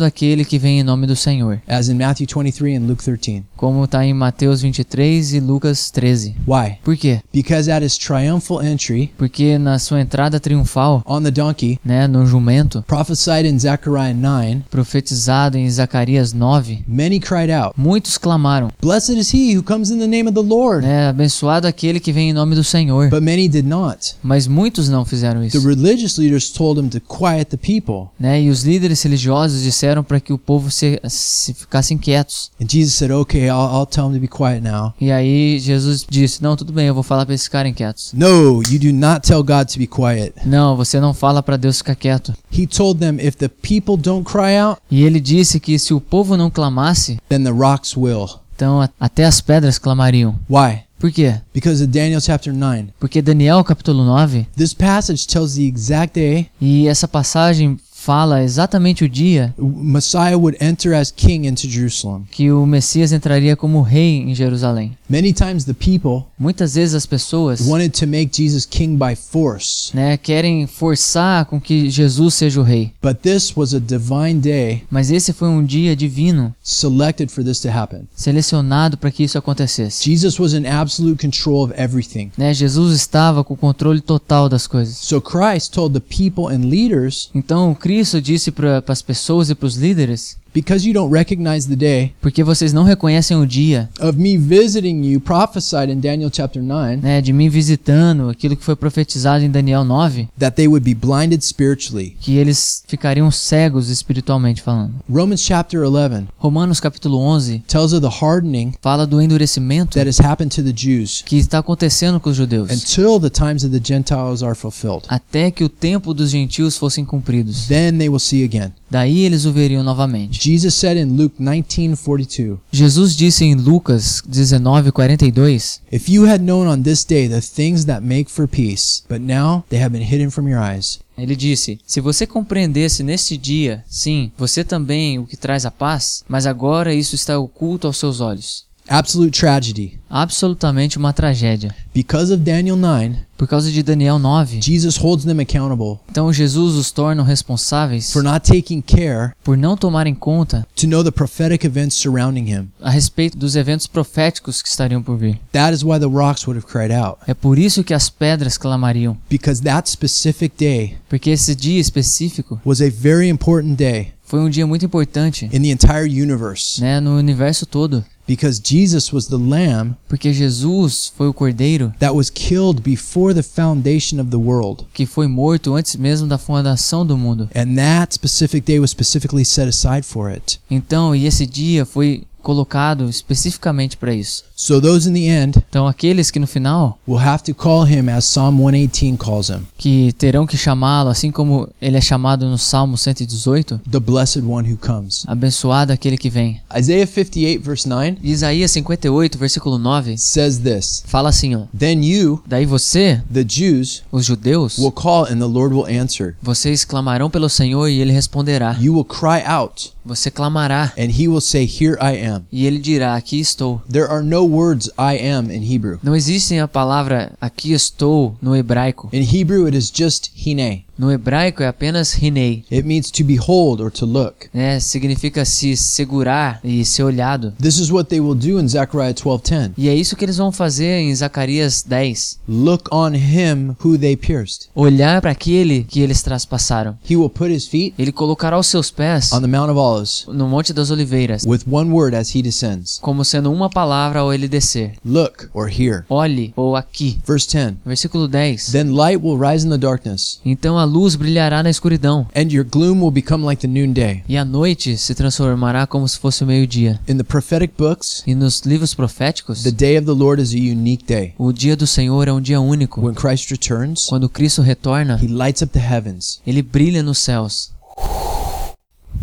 [0.05, 3.43] aquele que vem em nome do Senhor, as in Matthew 23 and Luke 13.
[3.63, 6.35] Como está em Mateus 23 e Lucas 13.
[6.45, 6.79] Why?
[6.83, 7.21] Por quê?
[7.31, 12.25] Because at his triumphal entry Porque na sua entrada triunfal, on the donkey, né, no
[12.25, 19.17] jumento, prophesied in Zechariah 9, profetizado em Zacarias 9, many cried out, muitos clamaram, Blessed
[19.17, 20.85] is he who comes in the name of the Lord.
[20.85, 23.09] né, abençoado aquele que vem em nome do Senhor.
[23.09, 24.15] But many did not.
[24.21, 25.65] Mas muitos não fizeram The isso.
[25.65, 28.09] religious leaders told him to quiet the people.
[28.19, 28.41] Né?
[28.41, 32.51] E os líderes religiosos disseram para que o povo se, se ficasse quietos.
[32.61, 34.93] And Jesus said, Okay, I'll, I'll tell them to be quiet now.
[34.99, 38.11] E aí Jesus disse: Não, tudo bem, eu vou falar para eles ficarem quietos.
[38.13, 40.33] No, you do not tell God to be quiet.
[40.45, 42.33] Não, você não fala para Deus ficar quieto.
[42.51, 46.01] He told them, If the people don't cry out, E ele disse que se o
[46.01, 48.27] povo não clamasse, then the rocks will.
[48.55, 50.35] então até as pedras clamariam.
[50.49, 50.81] Why?
[50.99, 51.35] Por quê?
[51.53, 52.93] Because of Daniel chapter 9.
[52.97, 59.03] Porque Daniel capítulo 9, This passage tells the exact day e essa passagem fala exatamente
[59.05, 62.23] o dia Messiah would enter as king into Jerusalem.
[62.31, 64.91] que o Messias entraria como rei em Jerusalém.
[65.09, 69.95] Many times the people Muitas vezes as pessoas wanted to make Jesus king by force,
[69.95, 72.91] né, querem forçar com que Jesus seja o rei.
[73.01, 77.59] but this was a divine day Mas esse foi um dia divino, selected for this
[77.61, 78.01] to happen.
[78.15, 80.03] selecionado para que isso acontecesse.
[80.03, 82.31] Jesus was in absolute control of everything.
[82.37, 84.97] Né, Jesus estava com o controle total das coisas.
[84.97, 89.67] So Christ told the people and leaders Então Cristo disse para as pessoas e para
[89.67, 94.17] os líderes Because you don't recognize the day Porque vocês não reconhecem o dia, of
[94.19, 98.75] me visiting you prophesied in Daniel chapter 9 né, de mim visitando aquilo que foi
[98.75, 102.15] profetizado em Daniel 9, that they would be blinded spiritually.
[102.19, 104.93] que eles ficariam cegos espiritualmente falando.
[105.09, 110.19] Romans chapter 11 Romanos capítulo 11 tells of the hardening fala do endurecimento that has
[110.19, 113.81] happened to the Jews que está acontecendo com os judeus, until the times of the
[113.83, 115.03] Gentiles are fulfilled.
[115.07, 117.67] até que o tempo dos gentios fossem cumpridos.
[117.67, 118.71] Then they will see again.
[118.93, 120.39] Daí eles o veriam novamente.
[120.39, 126.83] Jesus said in Luke 19:42, Jesus disse em Lucas 19:42, If you had known on
[126.83, 130.47] this day the things that make for peace, but now they have been hidden from
[130.47, 130.99] your eyes.
[131.17, 136.23] ele disse: Se você compreendesse neste dia, sim, você também o que traz a paz,
[136.29, 138.63] mas agora isso está oculto aos seus olhos.
[138.87, 139.99] Absolute tragedy.
[140.09, 141.73] Absolutamente uma tragédia.
[141.93, 146.75] Because of Daniel 9, Por causa de Daniel 9, Jesus holds them accountable então Jesus
[146.75, 151.65] os torna responsáveis for not taking care por não tomarem conta to know the prophetic
[151.65, 152.67] events surrounding him.
[152.81, 155.39] a respeito dos eventos proféticos que estariam por vir.
[155.51, 157.17] That is why the rocks would have cried out.
[157.27, 162.61] É por isso que as pedras clamariam, Because that specific day porque esse dia específico
[162.65, 166.79] was a very important day foi um dia muito importante, in the entire universe.
[166.81, 172.15] né, no universo todo, Because Jesus was the lamb porque Jesus foi o cordeiro that
[172.15, 174.85] was killed before the foundation of the world.
[174.93, 177.49] que foi morto antes mesmo da fundação do mundo.
[177.55, 180.59] And that specific day was specifically set aside for it.
[180.69, 184.43] Então, e esse dia foi colocado especificamente para isso.
[184.63, 188.07] So those in the end Então, aqueles que no final will have to call him
[188.07, 192.57] as Psalm 118 calls him, que terão que chamá-lo, assim como ele é chamado no
[192.57, 195.25] Salmo 118, the blessed one who comes.
[195.27, 196.61] abençoado aquele que vem.
[196.73, 202.41] Isaiah 58 verse 9 Isaías 58, versículo 9, says this, fala assim, ó: Then you,
[202.47, 206.35] Daí você, the Jews, os judeus, will call and the Lord will answer.
[206.41, 208.77] vocês clamarão pelo Senhor e ele responderá.
[208.79, 212.43] You will cry out Você clamará and he will say, Here I am.
[212.51, 213.81] e ele dirá: Aqui estou.
[213.91, 215.97] There are no words I am in Hebrew.
[216.03, 219.09] Não existe a palavra aqui estou no hebraico.
[219.11, 220.85] In Hebrew, it is just hine.
[220.95, 224.47] No hebraico é apenas rinei, It means to behold or to look.
[224.53, 224.79] né?
[224.79, 227.51] Significa se segurar e ser olhado.
[227.59, 229.71] This is what they will do in Zechariah 12:10.
[229.75, 232.37] E é isso que eles vão fazer em Zacarias 10.
[232.47, 234.67] Look on him who they pierced.
[234.75, 236.95] Olhar para aquele que eles traspassaram.
[237.09, 240.25] He will put his feet Ele colocará os seus pés on the Mount of Olives
[240.27, 242.99] no Monte das Oliveiras, with one word as he descends.
[243.01, 244.93] como sendo uma palavra ao ele descer.
[245.05, 246.05] Look or hear.
[246.09, 247.19] Olhe ou aqui.
[247.25, 247.75] Verse 10.
[247.85, 248.71] Versículo 10.
[248.71, 252.65] Then light will rise in the darkness, Então a luz brilhará na escuridão, and your
[252.65, 254.23] gloom will become like the noonday.
[254.27, 256.99] e a noite se transformará como se fosse o meio-dia.
[257.07, 260.57] In the prophetic books, E nos livros proféticos, the day of the Lord is a
[260.57, 261.33] unique day.
[261.37, 263.01] o dia do Senhor é um dia único.
[263.01, 267.71] When Christ returns, Quando Cristo retorna, he lights up the heavens, ele brilha nos céus,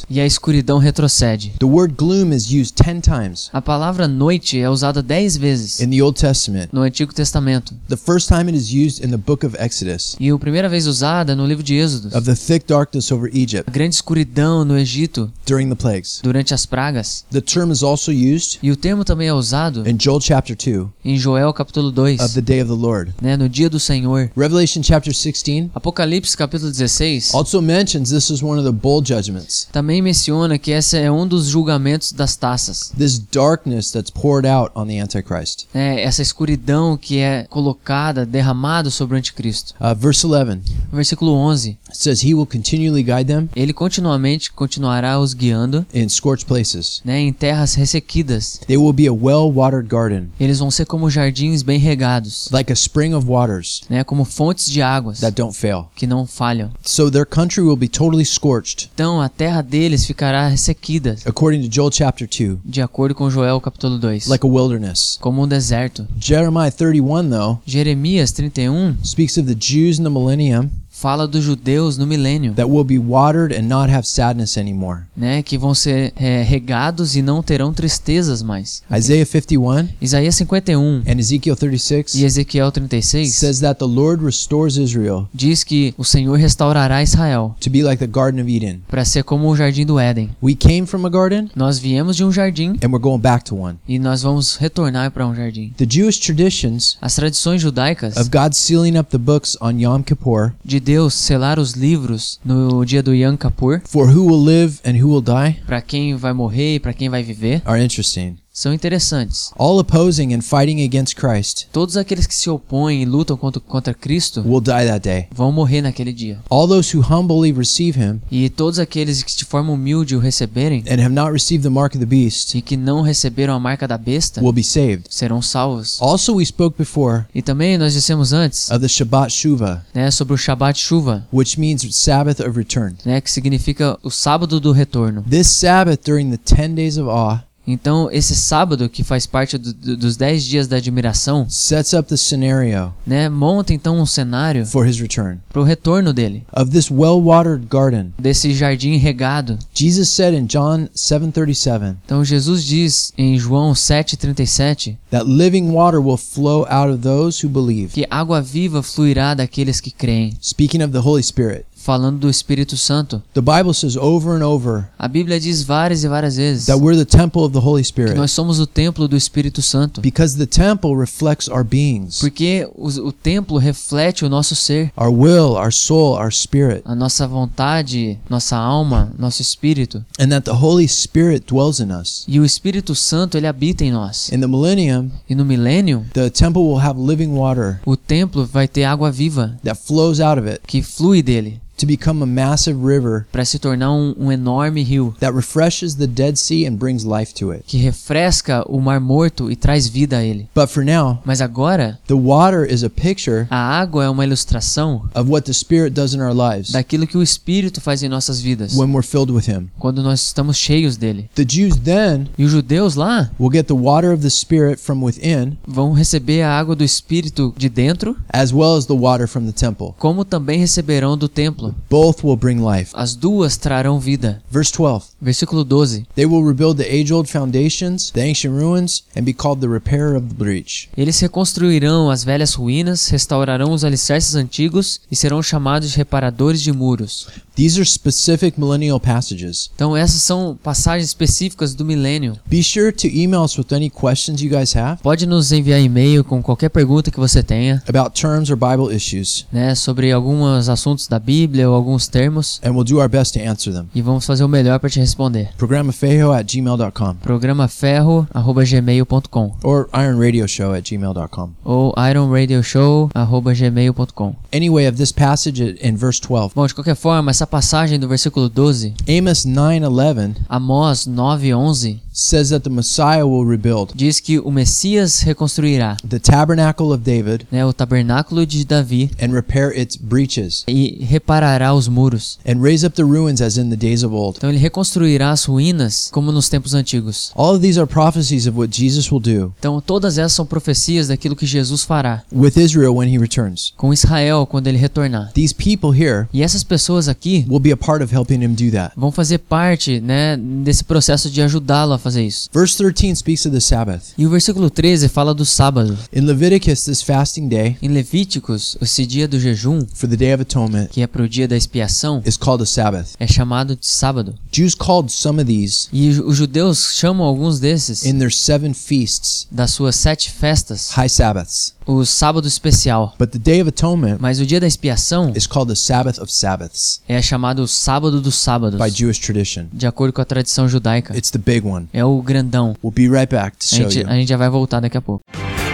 [0.10, 1.54] E a escuridão retrocede.
[1.60, 5.90] The word gloom is used 10 times A palavra noite é usada dez vezes in
[5.90, 6.70] the Old Testament.
[6.72, 7.74] no Antigo Testamento.
[7.88, 10.88] The first time it is used in the book of Exodus, E a primeira vez
[10.88, 12.14] usada no livro de Êxodos.
[12.14, 16.20] of the thick darkness over Egypt A grande escuridão no Egito during the plagues.
[16.24, 17.26] durante as pragas.
[17.32, 20.88] The term is also used E o termo também é usado in Joel chapter 2
[21.06, 23.14] em Joel capítulo 2, of the day of the Lord.
[23.22, 24.30] né, no dia do Senhor.
[24.36, 29.68] Revelation chapter 16 Apocalipse capítulo 16 also mentions this is one of the bowl judgments.
[29.72, 32.92] também menciona que esse é um dos julgamentos das taças.
[32.98, 35.66] This darkness that's poured out on the Antichrist.
[35.74, 39.74] É, essa escuridão que é colocada, derramada sobre o anticristo.
[39.80, 41.78] Uh, verse 11 Versículo 11.
[41.92, 47.02] says, He will continually guide them Ele continuamente continuará os guiando in scorched places.
[47.04, 48.60] né, em terras ressequidas.
[48.68, 52.72] They will be a well watered garden, Eles vão ser como jardins bem regados, like
[52.72, 55.88] a spring of waters né, como fontes de águas that don't fail.
[55.96, 56.70] que não falham.
[56.84, 58.47] So their country will be totally scorched,
[58.94, 63.60] Então a terra deles ficará ressequida, according to Joel chapter 2, de acordo com Joel
[63.60, 65.18] capítulo 2, like a wilderness.
[65.20, 66.08] como um deserto.
[66.20, 71.98] Jeremiah 31, though, Jeremias 31 speaks of the Jews in the millennium fala dos judeus
[71.98, 75.02] no milênio, that will be watered and not have sadness anymore.
[75.16, 78.82] né, que vão ser é, regados e não terão tristezas mais.
[78.92, 84.78] Isaiah 51 Isaías 51 and Ezekiel 36 e Ezequiel 36 says that the Lord restores
[84.78, 88.82] Israel diz que o Senhor restaurará Israel to be like the Garden of Eden.
[88.88, 90.30] para ser como o jardim do Éden.
[90.42, 93.56] We came from a garden Nós viemos de um jardim and we're going back to
[93.56, 93.78] one.
[93.88, 95.74] e nós vamos retornar para um jardim.
[95.78, 100.54] The Jewish traditions As tradições judaicas of God sealing up the books on Yom Kippur
[100.64, 103.82] de Deus selar os livros no dia do Yom Kippur.
[103.84, 105.62] For who will live and who will die?
[105.66, 107.62] Para quem vai morrer e para quem vai viver.
[107.66, 108.38] Are interesting.
[108.58, 109.52] São interessantes.
[109.56, 113.94] All opposing and fighting against Christ Todos aqueles que se opõem e lutam contra, contra
[113.94, 115.28] Cristo will die that day.
[115.32, 116.40] vão morrer naquele dia.
[116.50, 120.84] All those who humbly receive him E todos aqueles que de forma humilde o receberem
[120.90, 123.88] and have not received the mark of the beast e que não receberam a marca
[123.88, 125.04] da besta will be saved.
[125.10, 125.98] serão salvos.
[126.02, 130.34] Also, we spoke before E também nós dissemos antes, of the Shabbat Shuvah, né, sobre
[130.34, 132.96] o Shabat Chuva, which means Sabbath of return.
[133.06, 135.24] né, que significa o sábado do retorno.
[135.30, 139.74] This Sabbath during the 10 days of awe Então, esse sábado que faz parte do-
[139.74, 144.66] do- dos 10 dias da admiração, sets up the scenario né, monta então um cenário
[144.66, 145.40] for his return.
[145.50, 149.60] para o retorno dele, Of this well-watered garden, desse jardim regado.
[149.74, 156.18] Jesus said in John 7:37 Então Jesus diz em João 7:37 that living water will
[156.18, 157.94] flow out of those who believe.
[157.94, 162.76] que água viva fluirá daqueles que creem, Speaking of the Holy Spirit, falando do Espírito
[162.76, 163.24] Santo.
[163.34, 166.98] the Bible says over and over A Bíblia diz várias e várias vezes that we're
[166.98, 170.38] the temple of the Holy que Spirit nós somos o templo do Espírito Santo, because
[170.38, 175.56] the temple reflects our beings, porque o, o templo reflete o nosso ser, our will,
[175.56, 180.04] our soul, our spirit, a nossa vontade, nossa alma, nosso espírito.
[180.20, 182.26] and that the Holy Spirit dwells in us.
[182.28, 184.30] E o Espírito Santo ele habita em nós.
[184.30, 188.68] In the millennium, E no milênio, the temple will have living water o templo vai
[188.68, 192.78] ter água viva that flows out of it que flui dele to become a massive
[192.84, 197.04] river para se tornar um, um enorme rio that refreshes the Dead Sea and brings
[197.04, 197.64] life to it.
[197.68, 200.48] que refresca o mar morto e traz vida a ele.
[200.56, 205.04] But for now, Mas agora, the water is a picture a água é uma ilustração
[205.14, 208.40] of what the Spirit does in our lives daquilo que o Espírito faz em nossas
[208.42, 209.70] vidas when we're filled with Him.
[209.78, 211.30] quando nós estamos cheios dele.
[211.36, 215.04] The Jews then E os judeus lá will get the water of the Spirit from
[215.04, 219.46] within vão receber a água do Espírito de dentro, as well as the water from
[219.46, 219.94] the temple.
[220.00, 221.67] como também receberão do templo.
[221.90, 222.92] Both will bring life.
[222.94, 224.42] As duas trarão vida.
[224.50, 226.06] Verse 12 Versículo 12.
[226.16, 230.16] They will rebuild the age old foundations, the ancient ruins, and be called the repairer
[230.16, 230.90] of the breach.
[230.98, 236.72] Eles reconstruirão as velhas ruínas, restaurarão os alicerces antigos e serão chamados de reparadores de
[236.72, 237.28] muros.
[237.58, 239.72] These are specific millennial passages.
[239.74, 242.38] Então essas são passagens específicas do milênio.
[242.46, 246.24] Be sure to email us with any questions you guys have Pode nos enviar e-mail
[246.24, 251.08] com qualquer pergunta que você tenha, about terms or Bible issues, né, sobre alguns assuntos
[251.08, 253.88] da Bíblia ou alguns termos, and we'll do our best to answer them.
[253.96, 255.50] e vamos fazer o melhor para te responder.
[255.58, 261.50] Programafejo at gmail.com programaferro@gmail.com or ironradioshow at gmail.com.
[261.66, 264.36] ou ironradioshow@gmail.com.
[264.54, 268.50] Anyway, of this passage in verse 12, Bom, de qualquer forma, essa passagem do versículo
[268.50, 275.22] 12, Amos 9:11 Amós 9:11 says that the Messiah will rebuild diz que o Messias
[275.22, 280.98] reconstruirá, the tabernacle of David né, o tabernáculo de Davi and repair its breaches e
[281.06, 282.40] reparará os muros.
[282.44, 284.38] and raise up the ruins as in the days of old.
[284.38, 287.32] Então ele reconstruirá as ruínas como nos tempos antigos.
[287.36, 291.08] All of these are prophecies of what Jesus will do Então todas essas são profecias
[291.10, 293.74] daquilo que Jesus fará with Israel when he returns.
[293.78, 295.32] com Israel quando ele retornar.
[295.34, 298.72] These people here E essas pessoas aqui will be a part of helping him do
[298.72, 298.94] that.
[298.98, 302.50] vão fazer parte, né, desse processo de ajudá-lo a fazer isso.
[302.54, 304.14] Verse 13 speaks of the Sabbath.
[304.18, 305.98] E o versículo 13 fala do sábado.
[306.14, 310.42] In Leviticus, this fasting day Em Levíticos, esse dia do jejum, for the Day of
[310.42, 313.10] Atonement que é para o dia da expiação, is called a Sabbath.
[313.20, 314.36] é chamado de sábado.
[314.52, 319.48] Jews called some of these E os judeus chamam alguns desses in their seven feasts
[319.52, 321.74] das suas sete festas, high Sabbaths.
[321.86, 323.16] o sábado especial.
[323.18, 326.32] But the Day of Atonement Mas o dia da expiação is called the Sabbath of
[326.34, 329.66] Sabbaths é chamado o sábado dos sábados, by Jewish tradition.
[329.72, 331.16] de acordo com a tradição judaica.
[331.18, 331.88] It's the big one.
[331.98, 332.76] É o grandão.
[332.84, 334.06] We'll be right back to A gente, you.
[334.08, 335.24] a gente já vai voltar daqui a pouco.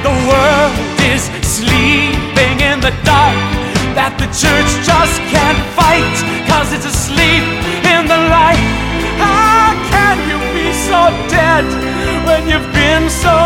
[0.03, 0.73] The world
[1.13, 3.35] is sleeping in the dark
[3.93, 6.15] that the church just can't fight
[6.47, 7.43] cause it's asleep
[7.83, 8.63] in the light.
[9.19, 11.65] How can you be so dead
[12.25, 13.42] when you've been so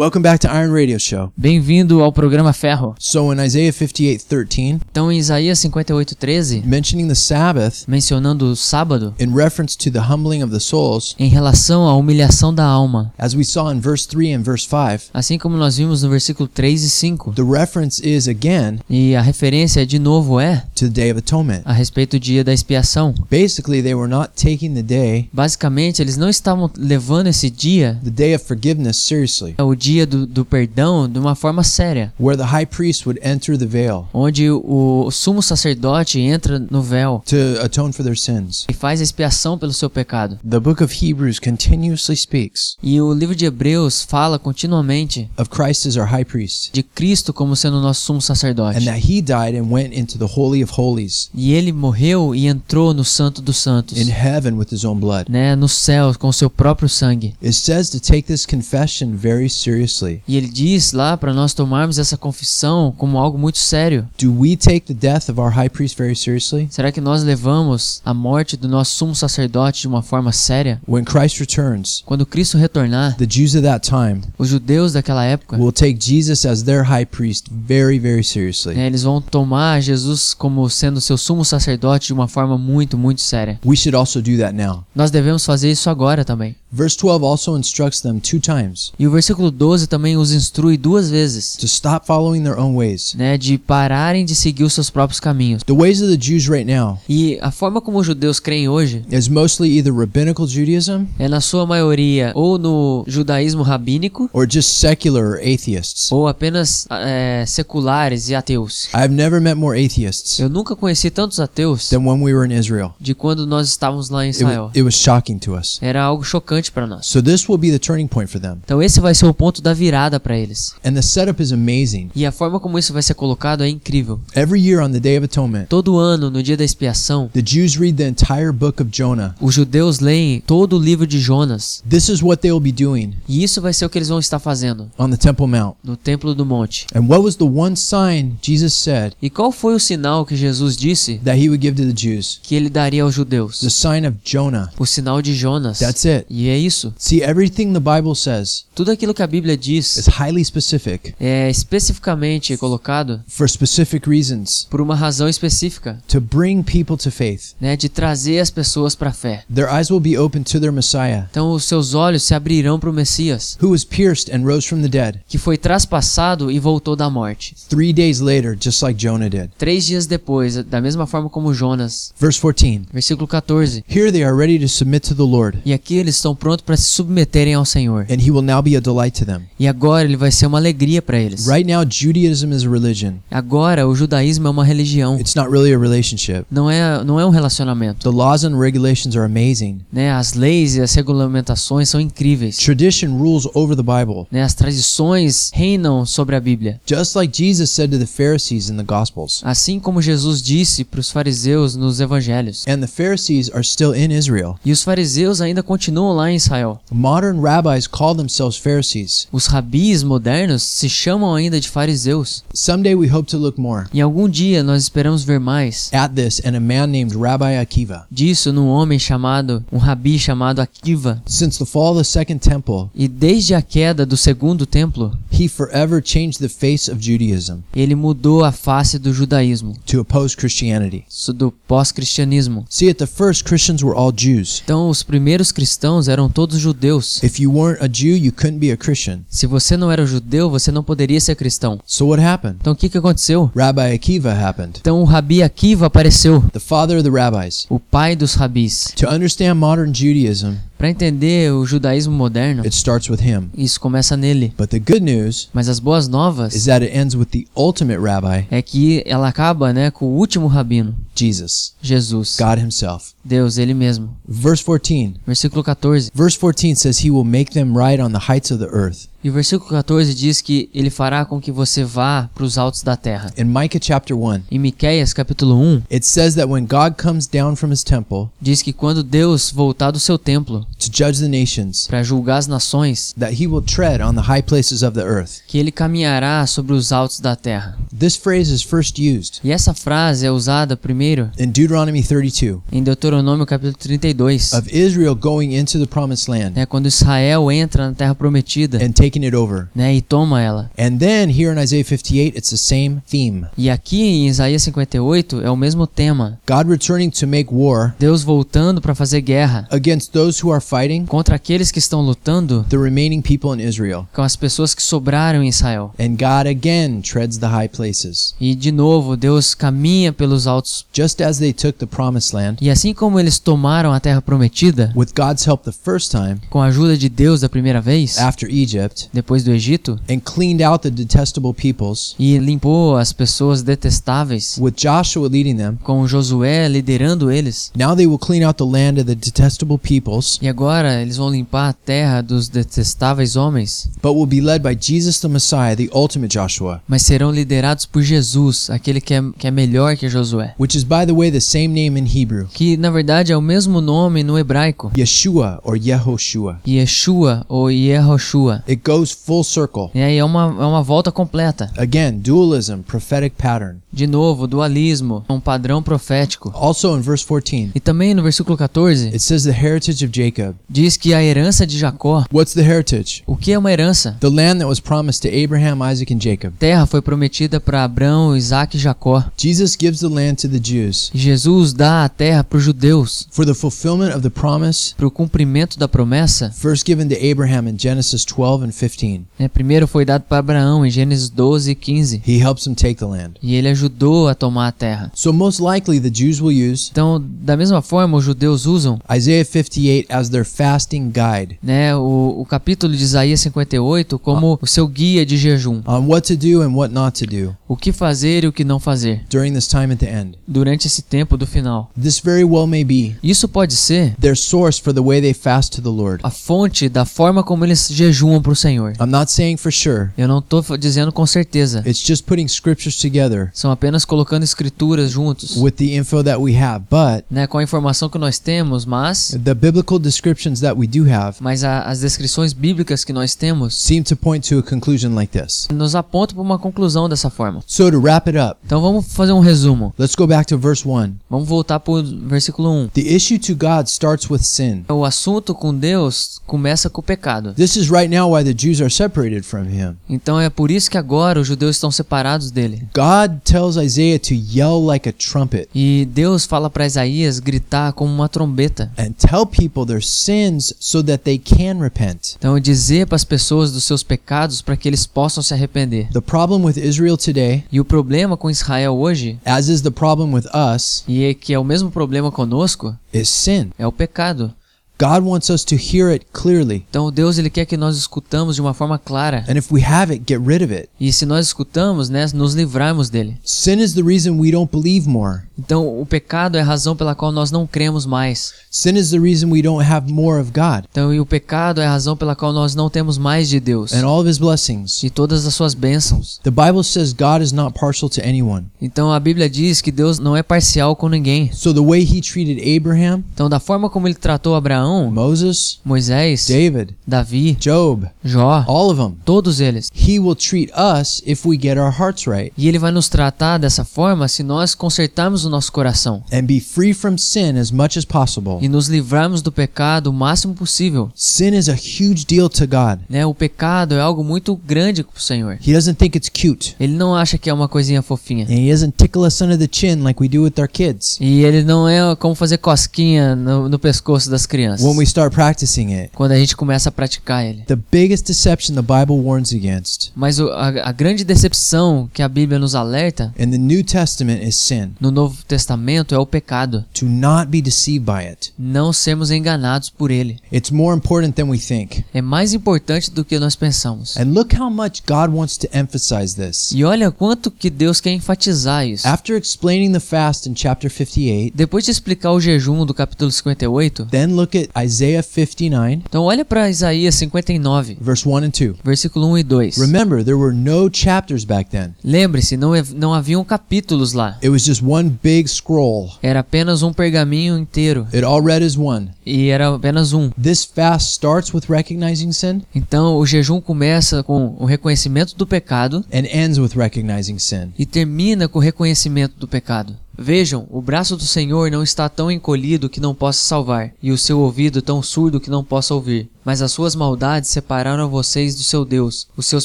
[0.00, 1.30] Welcome back to Iron Radio Show.
[1.36, 2.94] Bem-vindo ao programa Ferro.
[2.98, 9.26] So in Isaiah 58:13, Então, em Isaías 58:13, mentioning the Sabbath mencionando o sábado, in
[9.34, 13.44] reference to the humbling of the souls, em relação à humilhação da alma, as we
[13.44, 16.88] saw in verse 3 and verse 5, assim como nós vimos no versículo 3 e
[16.88, 17.34] 5.
[17.34, 21.60] the reference is again E a referência de novo é to the Day of Atonement.
[21.66, 23.12] a respeito do dia da expiação.
[23.30, 28.08] Basically, they were not taking the day, Basicamente, eles não estavam levando esse dia, the
[28.10, 29.54] day of forgiveness, seriously.
[29.58, 33.20] o dia dia do, do perdão de uma forma séria, where the high priest would
[33.26, 38.64] enter the veil onde o, sumo sacerdote entra no véu to atone for their sins.
[38.68, 40.38] e faz expiação pelo seu pecado.
[40.48, 45.86] The book of Hebrews continuously speaks E o livro de Hebreus fala continuamente of Christ
[45.88, 48.78] as our high priest de Cristo como sendo o nosso sumo sacerdote.
[48.78, 52.46] and that he died and went into the Holy of Holies E ele morreu e
[52.46, 55.26] entrou no Santo dos Santos, in heaven with his own blood.
[55.28, 57.34] né, no céu com o seu próprio sangue.
[57.42, 59.79] It says to take this confession very seriously.
[60.26, 64.06] E ele diz lá para nós tomarmos essa confissão como algo muito sério.
[64.20, 66.68] Do we take the death of our high priest very seriously?
[66.70, 70.80] Será que nós levamos a morte do nosso sumo sacerdote de uma forma séria?
[70.88, 75.56] When Christ returns, Quando Cristo retornar, the Jews of that time os judeus daquela época,
[75.56, 78.74] will take Jesus as their high priest very, very seriously.
[78.74, 83.20] né, eles vão tomar Jesus como sendo seu sumo sacerdote de uma forma muito, muito
[83.20, 83.58] séria.
[83.64, 84.84] We should also do that now.
[84.94, 86.56] Nós devemos fazer isso agora também.
[86.72, 91.10] Verse 12 also instructs them two times E o versículo 12 também os instrui duas
[91.10, 93.14] vezes, to stop following their own ways.
[93.14, 95.62] né, de pararem de seguir os seus próprios caminhos.
[95.62, 99.04] The ways of the Jews right now E a forma como os judeus creem hoje
[99.10, 104.68] is mostly either rabbinical Judaism é na sua maioria ou no judaísmo rabínico or just
[104.70, 106.10] secular or atheists.
[106.12, 108.88] ou apenas é, seculares e ateus.
[108.94, 112.56] I've never met more atheists Eu nunca conheci tantos ateus than when we were in
[112.58, 112.92] Israel.
[113.00, 114.62] de quando nós estávamos lá em It, Israel.
[114.64, 115.78] wa- it was shocking to us.
[115.80, 117.06] Era algo chocante para nós.
[117.06, 118.56] So this will be the turning point for them.
[118.64, 120.74] Então esse vai ser o ponto da virada para eles.
[120.84, 122.10] And the setup is amazing.
[122.14, 124.20] E a forma como isso vai ser colocado é incrível.
[124.34, 127.76] Every year on the Day of Atonement, Todo ano, no dia da expiação, the Jews
[127.76, 129.34] read the entire book of Jonah.
[129.40, 131.82] os judeus leem todo o livro de Jonas.
[131.88, 134.18] This is what they will be doing E isso vai ser o que eles vão
[134.18, 135.76] estar fazendo on the Temple Mount.
[135.84, 136.86] no Templo do Monte.
[136.94, 140.76] And what was the one sign Jesus said E qual foi o sinal que Jesus
[140.76, 142.38] disse that he would give to the Jews?
[142.42, 143.60] que ele daria aos judeus?
[143.60, 144.70] The sign of Jonah.
[144.78, 145.78] O sinal de Jonas.
[145.78, 146.26] That's it.
[146.30, 146.92] E é isso.
[146.98, 151.50] See, everything the Bible says Tudo aquilo que a Bíblia diz is highly specific é
[151.50, 157.54] especificamente colocado for specific reasons por uma razão específica, to bring people to faith.
[157.60, 159.44] né, de trazer as pessoas para a fé.
[159.52, 162.90] Their eyes will be open to their Messiah, Então os seus olhos se abrirão para
[162.90, 166.94] o Messias, who was pierced and rose from the dead que foi traspassado e voltou
[166.96, 167.54] da morte.
[167.68, 169.50] three days later, just like Jonah did.
[169.58, 172.12] Três dias depois, da mesma forma como Jonas.
[172.18, 173.84] Verse 14 Versículo 14.
[173.88, 176.76] Here they are ready to submit to the Lord, E aqui eles estão prontos para
[176.76, 178.06] se submeterem ao Senhor.
[178.10, 179.39] and he will now be a delight to them.
[179.58, 181.46] E agora ele vai ser uma alegria para eles.
[181.46, 185.18] Right now, Judaism is a religion, Agora o judaísmo é uma religião.
[185.18, 186.44] it's not really a relationship.
[186.50, 188.10] Não é, não é um relacionamento.
[188.10, 189.80] The laws and regulations are amazing.
[189.92, 190.10] Né?
[190.12, 192.56] As leis e as regulamentações são incríveis.
[192.56, 194.26] Tradition rules over the Bible.
[194.30, 194.42] Né?
[194.42, 196.80] As tradições reinam sobre a Bíblia.
[196.86, 199.40] Just like Jesus said to the Pharisees in the Gospels.
[199.44, 202.64] Assim como Jesus disse para os fariseus nos evangelhos.
[202.68, 204.58] And the Pharisees are still in Israel.
[204.64, 206.80] E os fariseus ainda continuam lá em Israel.
[206.90, 209.28] Modern rabbis call themselves Pharisees.
[209.32, 212.42] Os rabis modernos se chamam ainda de fariseus.
[212.52, 216.40] Someday we hope to look more E algum dia nós esperamos ver mais at this
[216.44, 218.06] and a man named Rabbi Akiva.
[218.10, 221.22] disso num homem chamado, um rabi chamado Akiva.
[221.26, 225.48] Since the fall of the Second Temple, E desde a queda do segundo templo, he
[225.48, 231.04] forever changed the face of Judaism ele mudou a face do judaísmo, to oppose Christianity.
[231.34, 232.64] do pós-cristianismo.
[232.68, 234.62] See, at the first, Christians were all Jews.
[234.64, 237.22] Então os primeiros cristãos eram todos judeus.
[237.22, 239.19] If you weren't a Jew, you couldn't be a Christian.
[239.28, 241.78] Se você não era judeu, você não poderia ser cristão.
[241.86, 242.56] So what happened?
[242.60, 243.50] Então o que, que aconteceu?
[243.56, 247.66] Rabbi Akiva happened, Então o rabi Akiva apareceu, the father of the rabbis.
[247.68, 248.92] o pai dos rabis.
[248.96, 253.50] To understand modern Judaism, Para entender o judaísmo moderno, it starts with him.
[253.54, 254.50] isso começa nele.
[254.56, 258.00] But the good news Mas as boas is novas that it ends with the ultimate
[258.00, 263.12] rabbi, é que ela acaba, né, com o último rabino, Jesus, Jesus, God himself.
[263.22, 264.16] Deus ele mesmo.
[264.26, 265.16] Verse 14.
[265.26, 266.10] Versículo 14.
[266.14, 269.06] Verse 14 says he will make them ride on the heights of the earth.
[269.22, 272.82] E o versículo 14 diz que ele fará com que você vá para os altos
[272.82, 273.30] da terra.
[273.36, 277.54] In Micah chapter 1, Em Miqueias capítulo 1 it says that when God comes down
[277.54, 281.86] from his temple diz que quando Deus voltar do seu templo to judge the nations,
[281.86, 285.42] para julgar as nações, that he will tread on the high places of the earth.
[285.46, 287.78] que ele caminhará sobre os altos da terra.
[287.94, 292.82] This phrase is first used E essa frase é usada primeiro in Deuteronomy 32 em
[292.82, 294.54] Deuteronômio capítulo 32.
[294.54, 298.92] of Israel going into the promised land É quando Israel entra na terra prometida, and
[299.10, 299.68] taking it over.
[299.74, 300.70] né, e toma ela.
[300.78, 303.46] And then here in Isaiah 58, it's the same theme.
[303.56, 306.38] E aqui em Isaías 58 é o mesmo tema.
[306.46, 311.04] God returning to make war Deus voltando para fazer guerra against those who are fighting
[311.06, 314.06] contra aqueles que estão lutando the remaining people in Israel.
[314.12, 315.92] com as pessoas que sobraram em Israel.
[315.98, 318.34] And God again treads the high places.
[318.40, 320.86] E de novo, Deus caminha pelos altos.
[320.92, 324.92] Just as they took the promised land, E assim como eles tomaram a terra prometida,
[324.96, 328.48] with God's help the first time, com a ajuda de Deus da primeira vez, after
[328.50, 334.58] Egypt, depois do Egito, and cleaned out the detestable peoples, e limpou as pessoas detestáveis,
[334.60, 337.70] with Joshua leading them, com Josué liderando eles.
[337.76, 341.30] now they will clean out the land of the detestable peoples, E agora eles vão
[341.30, 345.88] limpar a terra dos detestáveis homens, but will be led by Jesus the Messiah, the
[345.94, 350.54] ultimate Joshua, mas serão liderados por Jesus, aquele que é, que é melhor que Josué.
[350.58, 353.40] which is, by the way, the same name in Hebrew, Que na verdade é o
[353.42, 356.60] mesmo nome no hebraico, Yeshua or Yehoshua.
[356.66, 358.62] Yeshua ou Yehoshua.
[358.68, 359.90] It goes full circle.
[359.94, 361.70] E aí é uma, é uma volta completa.
[361.76, 363.78] Again, dualism, prophetic pattern.
[363.92, 366.50] De novo, dualismo, um padrão profético.
[366.54, 370.54] Also in verse 14, E também no versículo 14, it says the heritage of Jacob.
[370.68, 372.24] diz que a herança de Jacó.
[372.32, 373.22] What's the heritage?
[373.26, 374.16] O que é uma herança?
[374.20, 376.52] The land that was promised to Abraham, Isaac, and Jacob.
[376.58, 379.24] Terra foi prometida para Abraão, Isaac e Jacó.
[379.36, 383.44] Jesus gives the land to the Jews Jesus dá a terra para os judeus, for
[383.44, 386.50] the fulfillment of the promise para o cumprimento da promessa.
[386.50, 389.22] first given to Abraham in Genesis 12 and 15.
[389.38, 389.48] né?
[389.48, 392.22] Primeiro foi dado para Abraão em Gênesis 12 e 15.
[392.26, 393.34] He helps him take the land.
[393.42, 395.10] E ele ajudou a tomar a terra.
[395.14, 399.44] So most likely the Jews will use Então, da mesma forma, os judeus usam Isaiah
[399.44, 404.86] 58 as their fasting guide né, o, o capítulo de Isaías 58 como o seu
[404.86, 405.82] guia de jejum.
[405.86, 408.64] on what to do and what not to do O que fazer e o que
[408.64, 410.32] não fazer during this time at the end.
[410.46, 411.90] durante esse tempo do final.
[412.00, 415.72] This very well may be Isso pode ser their source for the way they fast
[415.76, 416.20] to the Lord.
[416.22, 418.69] a fonte da forma como eles jejuam para o Senhor.
[418.78, 420.10] I'm not saying for sure.
[420.16, 421.82] Eu não estou dizendo com certeza.
[421.86, 426.56] It's just putting scriptures together São apenas colocando escrituras juntos, with the info that we
[426.56, 430.86] have, but né, com a informação que nós temos, mas the biblical descriptions that we
[430.86, 434.62] do have mas a- as descrições bíblicas que nós temos seem to point to a
[434.62, 435.68] conclusion like this.
[435.72, 437.62] nos apontam para uma conclusão dessa forma.
[437.66, 439.94] So to wrap it up, Então vamos fazer um resumo.
[439.98, 441.14] let's go back to verse 1.
[441.28, 442.88] Vamos voltar para o versículo 1.
[442.88, 444.84] The issue to God starts with sin.
[444.88, 447.52] O assunto com Deus começa com o pecado.
[447.54, 449.96] This is right now why the Jews are separated from him.
[450.08, 452.86] Então é por isso que agora os judeus estão separados dele.
[452.94, 458.12] God tells Isaiah to yell like a trumpet E Deus fala para Isaías gritar como
[458.12, 458.92] uma trombeta.
[458.98, 462.34] and tell people their sins so that they can repent.
[462.38, 466.08] Então dizer para as pessoas dos seus pecados para que eles possam se arrepender.
[466.12, 470.34] The problem with Israel today, E o problema com Israel hoje, as is the problem
[470.34, 470.44] with
[470.74, 473.70] us, e é que é o mesmo problema conosco, is sin.
[473.78, 474.52] é o pecado.
[475.00, 476.84] God wants us to hear it clearly.
[476.90, 479.46] Então Deus ele quer que nós escutamos de uma forma clara.
[479.48, 480.90] And if we have it, get rid of it.
[481.00, 483.38] E se nós escutamos, né, nos livrarmos dele.
[483.42, 485.44] Sin is the reason we don't believe more.
[485.64, 488.52] Então o pecado é a razão pela qual nós não cremos mais.
[488.70, 491.86] Sin is the reason we don't have more of God Então e o pecado é
[491.86, 495.02] a razão pela qual nós não temos mais de Deus and all of his blessings.
[495.02, 496.38] e todas as suas bênçãos.
[496.42, 498.66] The Bible says God is not partial to anyone.
[498.80, 501.50] Então a Bíblia diz que Deus não é parcial com ninguém.
[501.52, 506.46] So the way he treated Abraham, Então da forma como ele tratou Abraão, Moses, Moisés,
[506.46, 509.90] David, Davi, Job, Jó, all of them, todos eles.
[509.94, 513.58] he will treat us if we get our hearts right E ele vai nos tratar
[513.58, 517.98] dessa forma se nós consertarmos o nosso coração and be free from sin as much
[517.98, 518.58] as possible.
[518.60, 521.10] e nos livrarmos do pecado o máximo possível.
[521.14, 523.00] Sin is a huge deal to God.
[523.08, 523.26] Né?
[523.26, 525.58] O pecado é algo muito grande para o Senhor.
[525.66, 526.74] He doesn't think it's cute.
[526.80, 528.46] Ele não acha que é uma coisinha fofinha.
[528.46, 531.42] And he doesn't tickle us under the chin like we do with our kids E
[531.44, 534.86] ele não é como fazer cosquinha no, no pescoço das crianças.
[534.86, 536.10] when we start practicing it.
[536.14, 537.62] Quando a gente começa a praticar ele.
[537.66, 542.28] The biggest deception the Bible warns against Mas o- a, a grande decepção que a
[542.28, 546.84] Bíblia nos alerta in the New Testament is sin, no Novo Testamento é o pecado.
[546.94, 548.52] to not be deceived by it.
[548.58, 550.38] Não sermos enganados por ele.
[550.52, 552.04] It's more important than we think.
[552.12, 554.16] É mais importante do que nós pensamos.
[554.16, 556.72] And look how much God wants to emphasize this.
[556.72, 559.06] E olha quanto que Deus quer enfatizar isso.
[559.06, 564.06] After explaining the fast in chapter 58, Depois de explicar o jejum do capítulo 58,
[564.10, 568.74] then look at Isaiah 59, então olha para Isaías 59, verse 1 and 2.
[568.84, 569.78] versículo 1 e 2.
[569.78, 571.94] Remember, there were no chapters back then.
[572.04, 574.36] Lembre-se, não, não haviam capítulos lá.
[574.42, 576.10] It was just one big scroll.
[576.22, 578.06] Era apenas um pergaminho inteiro.
[578.12, 579.10] It all read as one.
[579.24, 580.30] E era apenas um.
[580.30, 586.04] This fast starts with recognizing sin Então o jejum começa com o reconhecimento do pecado
[586.12, 587.72] and ends with recognizing sin.
[587.78, 589.96] e termina com o reconhecimento do pecado.
[590.22, 594.18] Vejam, o braço do Senhor não está tão encolhido que não possa salvar, e o
[594.18, 596.28] seu ouvido tão surdo que não possa ouvir.
[596.44, 599.64] Mas as suas maldades separaram vocês do seu Deus, os seus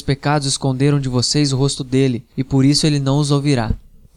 [0.00, 3.70] pecados esconderam de vocês o rosto dele, e por isso ele não os ouvirá.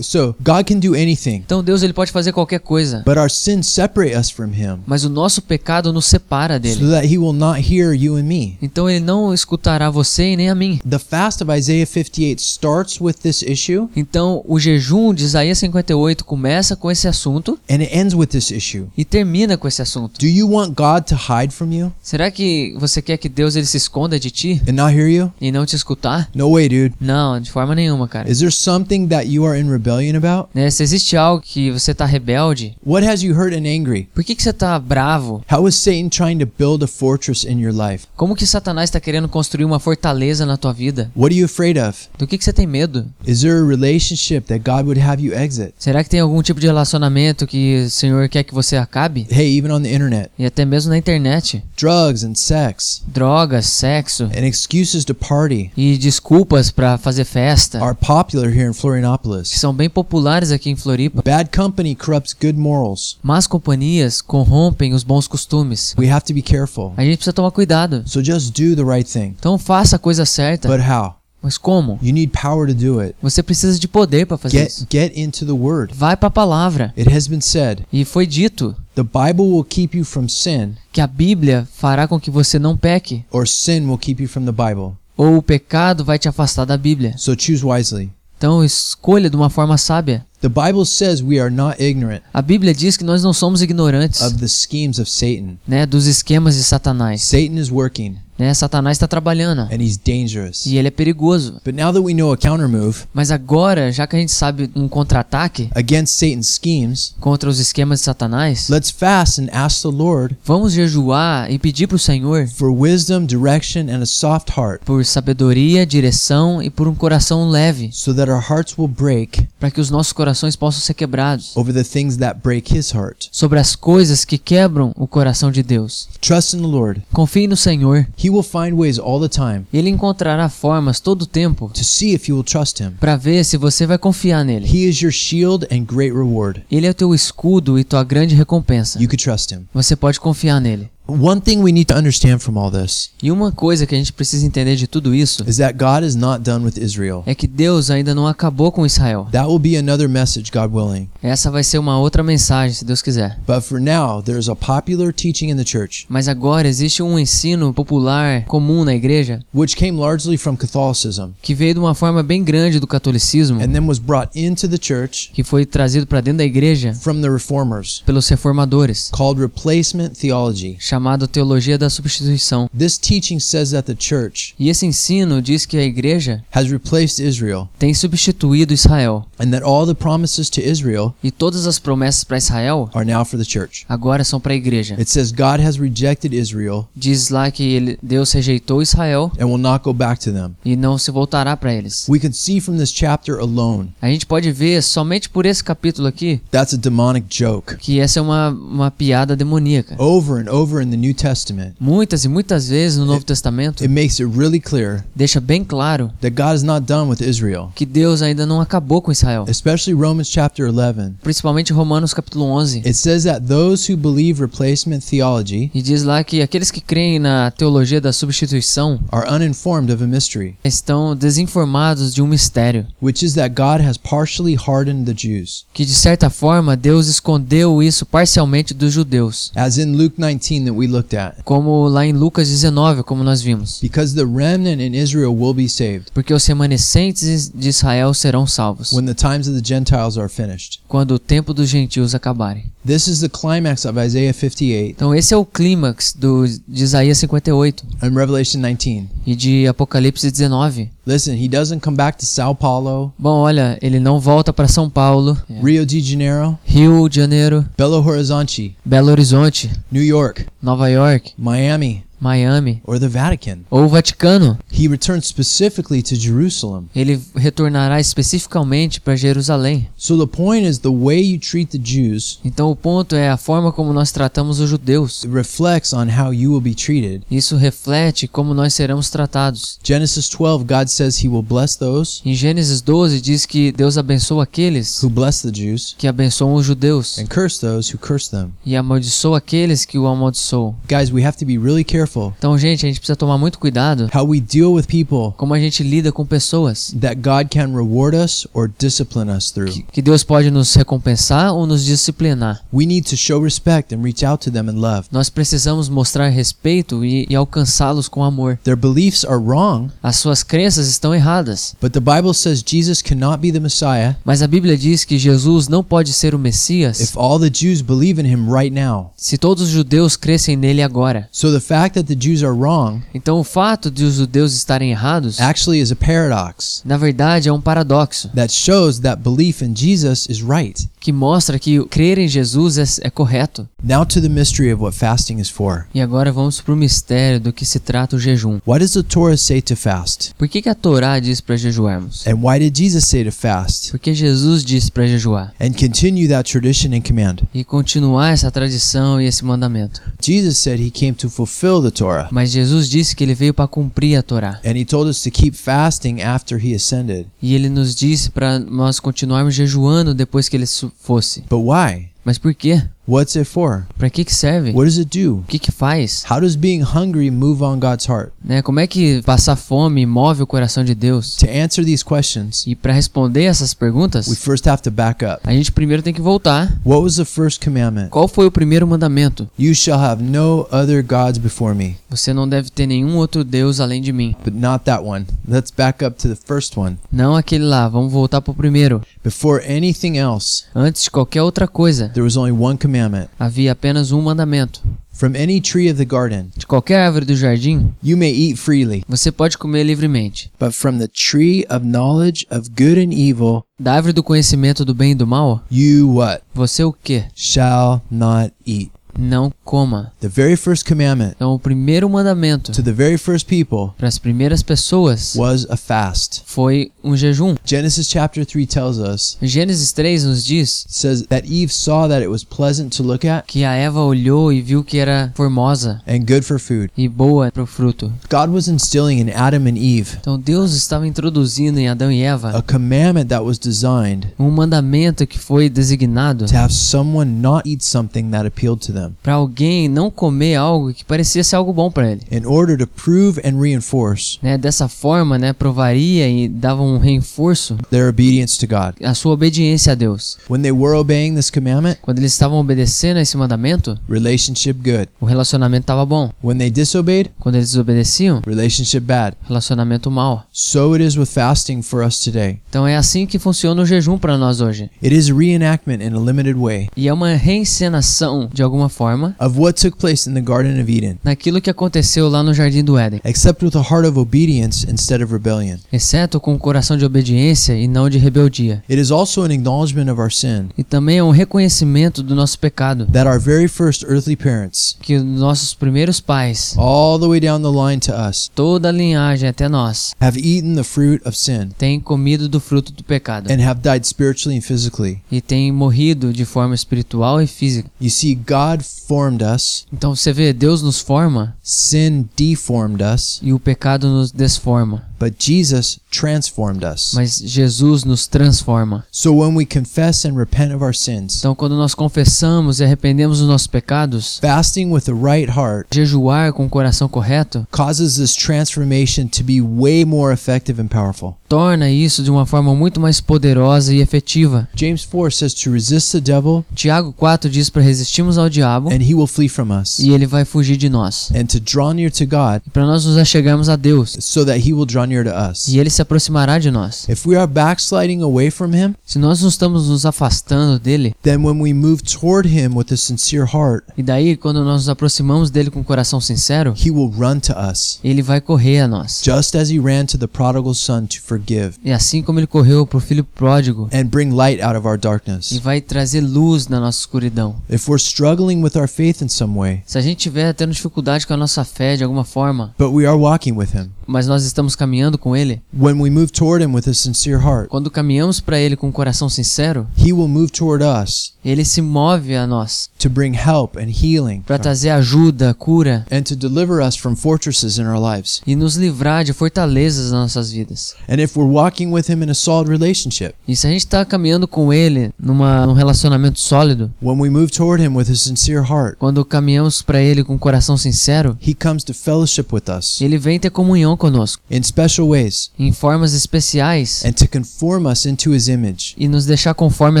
[0.00, 3.66] So God can do anything, Então Deus ele pode fazer qualquer coisa, but our sins
[3.68, 6.90] separate us from Him mas o nosso pecado nos separa so dele.
[6.90, 8.58] that He will not hear you and me.
[8.60, 10.80] Então ele não escutará você e nem a mim.
[10.88, 16.24] The fast of Isaiah 58 starts with this issue Então o jejum de Isaías 58
[16.24, 18.86] começa com esse assunto and it ends with this issue.
[18.96, 20.18] e termina com esse assunto.
[20.18, 23.66] Do you want God to hide from you Será que você quer que Deus ele
[23.66, 25.32] se esconda de ti and not hear you?
[25.40, 26.28] e não te escutar?
[26.34, 26.94] No way, dude.
[27.00, 28.30] Não, de forma nenhuma, cara.
[28.30, 30.48] Is there something that you are in rebellion about?
[30.54, 34.08] Né, se existe algo que você tá rebelde, What has you hurt and angry?
[34.14, 35.44] por que, que você tá bravo?
[35.50, 38.06] How is Satan trying to build a fortress in your life?
[38.16, 41.10] Como que Satanás está querendo construir uma fortaleza na tua vida?
[41.16, 42.08] What are you afraid of?
[42.18, 43.06] Do que, que você tem medo?
[43.26, 45.74] Is there a relationship that God would have you exit?
[45.78, 49.26] Será que tem algum tipo de relacionamento que o Senhor quer que você acabe?
[49.30, 50.30] Hey, even on the internet.
[50.38, 51.62] E até mesmo na internet.
[51.76, 57.94] Drugs and sex Drogas, sexo and excuses to party e desculpas pra fazer festa, are
[57.94, 59.48] popular here in que Florianopolis.
[59.48, 61.22] são bem populares aqui em Floripa.
[61.22, 63.18] Bad company corrupts good morals.
[63.22, 65.94] Más companhias corrompem os bons costumes.
[65.98, 66.92] We have to be careful.
[66.96, 68.02] A gente precisa tomar cuidado.
[68.06, 69.34] So just do the right thing.
[69.38, 70.68] Então faça a coisa certa.
[70.68, 71.16] But how?
[71.42, 71.98] Mas como?
[72.00, 73.14] You need power to do it.
[73.20, 74.86] Você precisa de poder para fazer isso.
[74.90, 75.92] Get get into the word.
[75.94, 76.94] Vai para a palavra.
[76.96, 81.02] It has been said, E foi dito the Bible will keep you from sin que
[81.02, 84.52] a Bíblia fará com que você não peque, or sin will keep you from the
[84.52, 84.92] Bible.
[85.16, 87.14] ou o pecado vai te afastar da Bíblia.
[87.18, 88.10] So choose wisely.
[88.44, 90.26] Então escolha de uma forma sábia.
[90.42, 94.20] The Bible says we are not ignorant A Bíblia diz que nós não somos ignorantes,
[94.20, 95.56] of the schemes of Satan.
[95.66, 97.22] né, dos esquemas de Satanás.
[97.22, 98.52] Satan is working Né?
[98.54, 100.66] Satanás está trabalhando and he's dangerous.
[100.66, 101.60] e ele é perigoso.
[101.64, 104.70] But now that we know a counter move Mas agora, já que a gente sabe
[104.74, 109.88] um contra-ataque against Satan's schemes, contra os esquemas de Satanás, let's fast and ask the
[109.88, 114.82] Lord vamos jejuar e pedir para o Senhor for wisdom, direction, and a soft heart
[114.84, 119.70] por sabedoria, direção e por um coração leve, so that our hearts will break para
[119.70, 123.28] que os nossos corações possam ser quebrados over the things that break his heart.
[123.30, 126.08] sobre as coisas que quebram o coração de Deus.
[126.20, 127.02] Trust in the Lord.
[127.12, 128.06] Confie no Senhor.
[128.24, 132.14] He will find ways all the time Ele encontrará formas todo o tempo to see
[132.14, 132.92] if you will trust him.
[132.98, 134.66] para ver se você vai confiar nele.
[134.66, 136.62] He is your shield and great reward.
[136.70, 138.98] Ele é o teu escudo e tua grande recompensa.
[138.98, 139.66] You could trust him.
[139.74, 140.90] Você pode confiar nele.
[141.06, 144.10] One thing we need to understand from all this E uma coisa que a gente
[144.12, 147.22] precisa entender de tudo isso is that God is not done with Israel.
[147.26, 149.26] é que Deus ainda não acabou com Israel.
[149.30, 151.10] That will be another message, God willing.
[151.22, 153.38] Essa vai ser uma outra mensagem, se Deus quiser.
[153.46, 157.74] But for now, there's a popular teaching in the church, Mas agora existe um ensino
[157.74, 162.42] popular comum na igreja which came largely from Catholicism que veio de uma forma bem
[162.42, 166.38] grande do catolicismo, and then was brought into the church que foi trazido para dentro
[166.38, 170.76] da igreja from the reformers, pelos reformadores, called replacement theology.
[170.94, 172.70] Chamado teologia da substituição.
[172.76, 177.18] This teaching says that the church E esse ensino diz que a igreja has replaced
[177.18, 182.22] Israel tem substituído Israel and that all the promises to Israel e todas as promessas
[182.22, 183.84] para Israel are now for the church.
[183.88, 184.94] agora são para a igreja.
[184.96, 189.58] It says God has rejected Israel Diz lá que ele, Deus rejeitou Israel and will
[189.58, 190.52] not go back to them.
[190.64, 192.06] e não se voltará para eles.
[192.08, 196.06] We can see from this chapter alone A gente pode ver somente por esse capítulo
[196.06, 197.76] aqui that's a demonic joke.
[197.78, 199.96] que essa é uma, uma piada demoníaca.
[200.00, 203.88] Over and over in the New Testament, Muitas e muitas vezes no Novo Testamento it
[203.88, 207.86] makes it really clear deixa bem claro that God is not done with Israel, que
[207.86, 209.44] Deus ainda não acabou com Israel.
[209.48, 211.14] especially Romans chapter 11.
[211.22, 212.80] Principalmente Romanos capítulo 11.
[212.80, 217.18] It says that those who believe replacement theology E diz lá que aqueles que creem
[217.18, 223.24] na teologia da substituição are uninformed of a mystery, estão desinformados de um mistério, which
[223.24, 228.04] is that God has partially hardened the Jews, que de certa forma Deus escondeu isso
[228.04, 232.48] parcialmente dos judeus, as in Luke 19 that we looked at, como lá em Lucas
[232.48, 233.78] 19, como nós vimos.
[233.80, 238.92] because the remnant in Israel will be saved Porque os remanescentes de Israel serão salvos
[238.92, 240.80] when the times of the Gentiles are finished.
[240.88, 242.66] quando o tempo dos gentios acabarem.
[242.86, 247.16] This is the climax of Isaiah 58 Então esse é o clímax do de Isaías
[247.18, 249.08] 58 and Revelation 19.
[249.26, 250.90] e de Apocalipse 19.
[251.06, 254.90] Listen, he doesn't come back to Sao Paulo, Bom, olha, ele não volta para São
[254.90, 261.32] Paulo, Rio de Janeiro, Rio de Janeiro, Belo Horizonte, Belo Horizonte, New York, Nova York,
[261.38, 263.58] Miami, Miami or the Vatican.
[263.70, 264.58] ou o Vaticano.
[264.72, 266.88] He returns specifically to Jerusalem.
[266.96, 269.88] Ele retornará especificamente para Jerusalém.
[269.96, 273.36] So the point is the way you treat the Jews Então o ponto é a
[273.36, 275.24] forma como nós tratamos os judeus.
[275.30, 277.22] reflects on how you will be treated.
[277.30, 279.78] Isso reflete como nós seremos tratados.
[279.82, 284.44] Genesis 12, God says he will bless those Em Gênesis 12 diz que Deus abençoa
[284.44, 288.52] aqueles who bless the Jews que abençoam os judeus and curse those who curse them.
[288.64, 290.74] e amaldiçoa aqueles que o amaldiçoam.
[290.88, 293.58] Guys, we have to be really careful careful Então, gente, a gente precisa tomar muito
[293.58, 297.74] cuidado how we deal with people como a gente lida com pessoas that God can
[297.74, 299.72] reward us or discipline us through.
[299.92, 302.62] que, Deus pode nos recompensar ou nos disciplinar.
[302.72, 305.08] We need to show respect and reach out to them in love.
[305.10, 308.58] Nós precisamos mostrar respeito e, e alcançá-los com amor.
[308.64, 313.38] Their beliefs are wrong, As suas crenças estão erradas, but the Bible says Jesus cannot
[313.38, 317.16] be the Messiah mas a Bíblia diz que Jesus não pode ser o Messias if
[317.16, 319.12] all the Jews believe in him right now.
[319.16, 321.28] se todos os judeus crescem nele agora.
[321.32, 324.90] So the fact that the Jews are wrong Então, o fato de os judeus estarem
[324.90, 329.74] errados, actually is a paradox na verdade, é um paradoxo that shows that belief in
[329.74, 330.88] Jesus is right.
[331.00, 333.68] que mostra que crer em Jesus é, é correto.
[333.82, 335.86] Now to the mystery of what fasting is for.
[335.94, 338.58] E agora vamos para o mistério do que se trata o jejum.
[338.66, 340.32] Why does the Torah say to fast?
[340.38, 342.26] Por que, que a Torá diz para jejuarmos?
[342.26, 343.90] And why did Jesus say to fast?
[343.90, 347.42] Porque Jesus disse para jejuar And continue that tradition and command.
[347.52, 350.00] e continuar essa tradição e esse mandamento.
[350.24, 352.28] Jesus said he came to fulfill the Torah.
[352.30, 354.60] Mas Jesus disse que ele veio para cumprir a Torá.
[354.64, 357.26] And he told us to keep fasting after he ascended.
[357.40, 360.66] E ele nos disse para nós continuarmos jejuando depois que ele
[361.00, 361.42] fosse.
[361.48, 362.13] But why?
[362.24, 362.82] Mas por quê?
[363.06, 363.86] What's it for?
[363.98, 364.70] Para que que serve?
[364.72, 365.40] What does it do?
[365.40, 366.24] O que que faz?
[366.30, 368.32] How does being hungry move on God's heart?
[368.42, 368.62] Né?
[368.62, 371.36] Como é que passar fome move o coração de Deus?
[371.36, 375.40] To answer these questions, E para responder essas we perguntas, first have to back up.
[375.44, 376.80] a gente primeiro tem que voltar.
[376.82, 378.08] What was the first commandment?
[378.08, 379.46] Qual foi o primeiro mandamento?
[379.58, 381.98] You shall have no other gods before me.
[382.08, 384.34] Você não deve ter nenhum outro Deus além de mim.
[384.42, 385.26] But not that one.
[385.46, 386.96] Let's back up to the first one.
[387.12, 389.02] Não aquele lá, vamos voltar pro primeiro.
[389.24, 393.30] Before anything else, Antes de qualquer outra coisa, there was only one commandment.
[393.40, 394.82] havia apenas um mandamento.
[395.12, 399.02] From any tree of the garden, De qualquer árvore do jardim, you may eat freely,
[399.08, 400.50] você pode comer livremente.
[400.58, 404.92] but from the tree of knowledge of good and evil, Da árvore do conhecimento do
[404.94, 406.42] bem e do mal, you what?
[406.54, 407.24] você o que?
[407.34, 408.90] Shall not eat.
[409.18, 410.12] Não coma.
[410.20, 414.18] The very first commandment Então, o primeiro mandamento to the very first people para as
[414.18, 416.42] primeiras pessoas was a fast.
[416.46, 417.54] foi um jejum.
[417.64, 422.28] Genesis chapter 3 tells us Gênesis 3 nos diz says that Eve saw that it
[422.28, 426.20] was pleasant to look at que a Eva olhou e viu que era formosa and
[426.26, 426.90] good for food.
[426.96, 428.12] e boa para o fruto.
[428.30, 432.32] God was instilling in Adam and Eve Então Deus estava introduzindo em Adão e a
[432.34, 437.84] Eva commandment that was designed um mandamento que foi designado to have someone not eat
[437.84, 441.90] something that appealed to them para alguém não comer algo que parecia ser algo bom
[441.90, 442.20] para ele.
[442.30, 444.56] in order to prove and reinforce Né?
[444.58, 448.94] Dessa forma, né, provaria e dava um reforço their obedience to God.
[449.04, 450.38] à sua obediência a Deus.
[450.48, 455.08] When they were obeying this commandment, Quando eles estavam obedecendo a esse mandamento, relationship good.
[455.20, 456.30] o relacionamento estava bom.
[456.42, 459.36] When they disobeyed, Quando eles desobedeciam, relationship bad.
[459.46, 460.44] relacionamento mal.
[460.52, 462.58] So it is with fasting for us today.
[462.68, 464.90] Então é assim que funciona o jejum para nós hoje.
[465.02, 469.34] It is a reenactment in a limited way E é uma reencenação, de alguma forma,
[469.40, 472.82] of what took place in the Garden of Eden, naquilo que aconteceu lá no Jardim
[472.84, 473.20] do Éden.
[473.24, 475.78] except with a heart of obedience instead of rebellion.
[475.92, 478.82] Exceto com o coração de obediência e não de rebeldia.
[478.88, 482.58] It is also an acknowledgement of our sin E também é um reconhecimento do nosso
[482.58, 483.06] pecado.
[483.12, 487.60] that our very first earthly parents, Que os nossos primeiros pais, all the way down
[487.62, 491.68] the line to us, toda a linhagem até nós, have eaten the fruit of sin
[491.78, 493.50] têm comido do fruto do pecado.
[493.50, 495.20] and have died spiritually and physically.
[495.30, 497.90] E têm morrido de forma espiritual e física.
[498.00, 503.52] You see, God formed us, Então você vê, Deus nos forma sin deformed us, e
[503.52, 505.02] o pecado nos desforma.
[505.24, 507.12] But Jesus transformed us.
[507.14, 509.04] Mas Jesus nos transforma.
[509.10, 513.38] So when we confess and repent of our sins, Então quando nós confessamos e arrependemos
[513.38, 518.34] dos nossos pecados, fasting with the right heart jejuar com o coração correto causes this
[518.34, 521.34] transformation to be way more effective and powerful.
[521.48, 524.68] torna isso de uma forma muito mais poderosa e efetiva.
[524.74, 529.02] James 4 says to resist the devil Tiago 4 diz para resistirmos ao diabo and
[529.02, 531.30] he will flee from us, e ele vai fugir de nós.
[531.34, 534.72] and to draw near to God para nós nos achegarmos a Deus so that he
[534.72, 535.68] will draw near to us.
[535.68, 537.06] e ele se aproximará de nós.
[537.08, 541.44] If we are backsliding away from him, Se nós não estamos nos afastando dele, then
[541.44, 545.50] when we move toward him with a sincere heart, e daí quando nós nos aproximamos
[545.50, 549.20] dele com o coração sincero, he will run to us, ele vai correr a nós.
[549.22, 552.86] just as he ran to the prodigal son to forgive E assim como ele correu
[552.86, 555.52] pro filho pródigo and bring light out of our e darkness.
[555.58, 557.56] vai trazer luz na nossa escuridão.
[557.68, 561.26] If we're struggling with our faith in some way, Se a gente tiver tendo dificuldade
[561.26, 564.44] com a nossa fé de alguma forma, but we are walking with him, mas nós
[564.44, 567.90] estamos caminhando caminhando com Ele, when we move toward Him with a sincere heart, quando
[567.90, 572.34] caminhamos para Ele com um coração sincero, He will move toward us Ele se move
[572.34, 576.96] a nós to bring help and healing para trazer ajuda, cura and to deliver us
[576.96, 578.40] from fortresses in our lives.
[578.46, 580.94] e nos livrar de fortalezas nas nossas vidas.
[581.06, 584.04] And if we're walking with Him in a solid relationship, E se a gente está
[584.06, 588.64] caminhando com Ele numa, num relacionamento sólido, when we move toward Him with a sincere
[588.66, 593.00] heart, quando caminhamos para Ele com um coração sincero, He comes to fellowship with us
[593.02, 598.06] Ele vem ter comunhão conosco in special ways em formas especiais and to conform us
[598.06, 600.00] into His image e nos deixar conforme